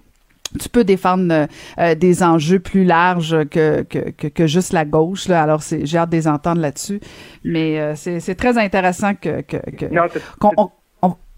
tu 0.60 0.70
peux 0.70 0.84
défendre 0.84 1.48
euh, 1.80 1.96
des 1.96 2.24
enjeux 2.24 2.60
plus 2.60 2.84
larges 2.84 3.46
que, 3.50 3.84
que, 3.84 4.28
que, 4.28 4.48
juste 4.48 4.74
la 4.74 4.86
gauche. 4.86 5.28
Là. 5.28 5.44
Alors, 5.44 5.62
c'est, 5.62 5.86
j'ai 5.86 5.98
hâte 5.98 6.10
de 6.10 6.16
les 6.16 6.28
entendre 6.28 6.62
là-dessus. 6.62 7.00
Mais 7.44 7.80
euh, 7.80 7.94
c'est, 7.96 8.36
très 8.36 8.58
intéressant 8.58 9.14
que... 9.16 9.42
que, 9.42 9.58
que 9.58 9.86
non, 9.86 10.08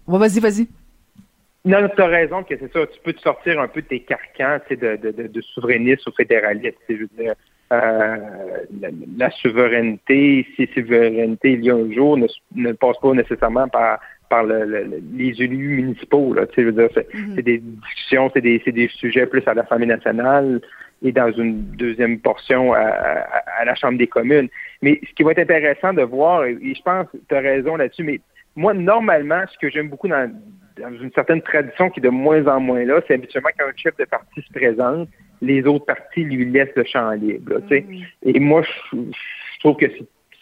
vas-y, 0.06 0.40
vas-y. 0.40 0.68
Non, 1.64 1.88
tu 1.94 2.02
as 2.02 2.06
raison 2.06 2.42
que 2.42 2.56
c'est 2.58 2.72
ça. 2.72 2.86
Tu 2.86 3.00
peux 3.04 3.12
te 3.12 3.20
sortir 3.20 3.60
un 3.60 3.68
peu 3.68 3.82
de 3.82 3.86
tes 3.86 4.00
carcans 4.00 4.58
de, 4.70 4.96
de, 4.96 5.10
de, 5.10 5.26
de 5.26 5.40
souverainisme 5.42 6.08
ou 6.08 6.12
fédéraliste. 6.14 6.78
Je 6.88 6.94
veux 6.94 7.08
dire, 7.18 7.34
euh, 7.72 8.16
la, 9.16 9.30
souveraineté, 9.30 10.46
si 10.56 10.68
souveraineté 10.74 11.52
il 11.52 11.64
y 11.64 11.70
a 11.70 11.74
un 11.74 11.92
jour, 11.92 12.16
ne, 12.16 12.26
ne 12.56 12.72
passe 12.72 12.98
pas 13.00 13.12
nécessairement 13.12 13.68
par 13.68 14.00
par 14.28 14.44
les 14.44 15.42
élus 15.42 15.82
municipaux. 15.82 16.32
Là, 16.32 16.46
je 16.56 16.62
veux 16.62 16.72
dire, 16.72 16.88
c'est, 16.94 17.42
des 17.42 17.58
discussions, 17.58 18.30
c'est 18.32 18.40
des, 18.40 18.88
sujets 18.94 19.26
plus 19.26 19.42
à 19.46 19.54
l'Assemblée 19.54 19.86
nationale 19.86 20.60
et 21.02 21.10
dans 21.10 21.32
une 21.32 21.62
deuxième 21.72 22.20
portion 22.20 22.72
à, 22.72 22.78
à, 22.78 23.64
la 23.64 23.74
Chambre 23.74 23.98
des 23.98 24.06
communes. 24.06 24.48
Mais 24.82 25.00
ce 25.08 25.12
qui 25.14 25.24
va 25.24 25.32
être 25.32 25.40
intéressant 25.40 25.92
de 25.92 26.02
voir, 26.02 26.44
et 26.44 26.56
je 26.62 26.82
pense 26.82 27.08
que 27.10 27.16
tu 27.28 27.34
as 27.34 27.40
raison 27.40 27.74
là-dessus, 27.74 28.04
mais 28.04 28.20
moi, 28.54 28.72
normalement, 28.72 29.42
ce 29.52 29.58
que 29.58 29.68
j'aime 29.68 29.88
beaucoup 29.88 30.06
dans, 30.06 30.30
dans 30.80 30.92
une 30.92 31.12
certaine 31.12 31.42
tradition 31.42 31.90
qui 31.90 32.00
est 32.00 32.02
de 32.02 32.08
moins 32.08 32.46
en 32.46 32.60
moins 32.60 32.84
là, 32.84 33.00
c'est 33.06 33.14
habituellement 33.14 33.50
quand 33.58 33.66
un 33.66 33.76
chef 33.76 33.96
de 33.96 34.04
parti 34.04 34.42
se 34.42 34.52
présente, 34.52 35.08
les 35.42 35.64
autres 35.66 35.86
partis 35.86 36.24
lui 36.24 36.44
laissent 36.50 36.74
le 36.76 36.84
champ 36.84 37.10
libre. 37.12 37.60
Mm. 37.70 38.02
Et 38.24 38.40
moi, 38.40 38.62
je, 38.92 38.98
trouve 39.60 39.76
que 39.76 39.86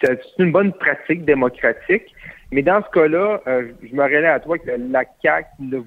c'est 0.00 0.21
une 0.38 0.52
bonne 0.52 0.73
pratique 0.73 1.25
démocratique. 1.25 2.14
Mais 2.50 2.62
dans 2.62 2.83
ce 2.83 2.90
cas-là, 2.90 3.40
euh, 3.47 3.69
je 3.83 3.95
me 3.95 4.02
relais 4.02 4.26
à 4.26 4.40
toi 4.40 4.59
que 4.59 4.71
la 4.71 5.05
CAQ 5.23 5.49
ne 5.61 5.78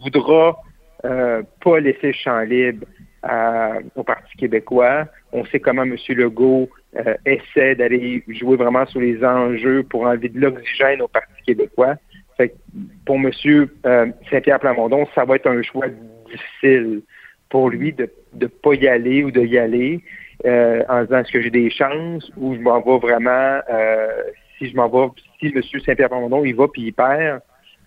voudra 0.00 0.60
euh, 1.04 1.42
pas 1.62 1.80
laisser 1.80 2.08
le 2.08 2.12
champ 2.12 2.40
libre 2.40 2.86
au 3.96 4.04
Parti 4.04 4.36
québécois. 4.36 5.06
On 5.32 5.44
sait 5.46 5.58
comment 5.58 5.82
M. 5.82 5.96
Legault 6.10 6.70
euh, 6.96 7.14
essaie 7.26 7.74
d'aller 7.74 8.22
jouer 8.28 8.56
vraiment 8.56 8.86
sur 8.86 9.00
les 9.00 9.22
enjeux 9.24 9.82
pour 9.82 10.02
enlever 10.02 10.28
de 10.28 10.38
l'oxygène 10.38 11.02
au 11.02 11.08
Parti 11.08 11.42
québécois. 11.44 11.96
Fait 12.36 12.54
pour 13.04 13.16
M. 13.16 13.32
Saint-Pierre 14.30 14.60
Plamondon, 14.60 15.06
ça 15.16 15.24
va 15.24 15.34
être 15.34 15.48
un 15.48 15.62
choix 15.62 15.86
difficile 16.30 17.02
pour 17.48 17.70
lui 17.70 17.92
de 17.92 18.08
ne 18.40 18.46
pas 18.46 18.74
y 18.74 18.88
aller 18.88 19.24
ou 19.24 19.30
de 19.30 19.40
y 19.40 19.58
aller 19.58 20.00
euh, 20.46 20.82
en 20.88 21.02
disant 21.02 21.18
est-ce 21.18 21.32
que 21.32 21.40
j'ai 21.40 21.50
des 21.50 21.70
chances 21.70 22.30
ou 22.36 22.54
je 22.54 22.60
m'en 22.60 22.80
vais 22.80 22.98
vraiment 22.98 23.60
euh, 23.70 24.22
si 24.56 24.70
je 24.70 24.76
m'en 24.76 24.88
vais 24.88 25.08
si 25.40 25.46
M. 25.46 25.62
Saint-Pierre 25.84 26.08
Plamondon 26.08 26.44
il 26.44 26.54
va 26.54 26.68
puis 26.68 26.82
il 26.82 26.92
perd, 26.92 27.40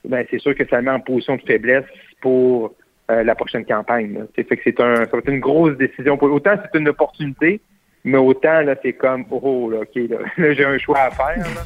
ben 0.05 0.25
c'est 0.29 0.39
sûr 0.39 0.55
que 0.55 0.67
ça 0.67 0.81
met 0.81 0.91
en 0.91 0.99
position 0.99 1.35
de 1.35 1.41
faiblesse 1.41 1.85
pour 2.21 2.73
euh, 3.09 3.23
la 3.23 3.35
prochaine 3.35 3.65
campagne. 3.65 4.25
C'est 4.35 4.47
fait 4.47 4.57
que 4.57 4.63
c'est 4.65 4.79
un 4.79 4.95
ça 4.95 5.11
va 5.11 5.19
être 5.19 5.29
une 5.29 5.39
grosse 5.39 5.77
décision 5.77 6.17
pour 6.17 6.31
autant 6.31 6.55
c'est 6.61 6.79
une 6.79 6.89
opportunité, 6.89 7.61
mais 8.03 8.17
autant 8.17 8.61
là 8.61 8.75
c'est 8.81 8.93
comme 8.93 9.25
oh 9.31 9.69
là, 9.69 9.79
ok 9.79 9.95
là, 10.37 10.53
j'ai 10.53 10.65
un 10.65 10.77
choix 10.77 10.99
à 10.99 11.11
faire 11.11 11.37
là, 11.37 11.61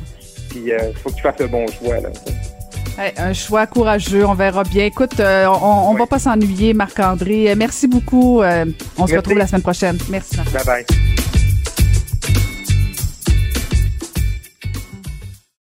puis 0.51 0.65
il 0.67 0.95
faut 0.97 1.09
que 1.09 1.15
tu 1.15 1.21
fasses 1.21 1.39
le 1.39 1.47
bon 1.47 1.65
choix 1.67 1.99
là 1.99 2.09
un 3.17 3.33
choix 3.33 3.67
courageux, 3.67 4.25
on 4.25 4.33
verra 4.33 4.63
bien. 4.63 4.85
Écoute, 4.85 5.19
euh, 5.19 5.47
on, 5.47 5.93
ne 5.93 5.99
va 5.99 6.07
pas 6.07 6.19
s'ennuyer, 6.19 6.73
Marc-André. 6.73 7.53
Merci 7.55 7.87
beaucoup. 7.87 8.41
Euh, 8.41 8.65
on 8.97 9.07
se 9.07 9.15
retrouve 9.15 9.37
la 9.37 9.47
semaine 9.47 9.61
prochaine. 9.61 9.97
Merci. 10.09 10.37
Bye 10.37 10.65
bye. 10.65 11.24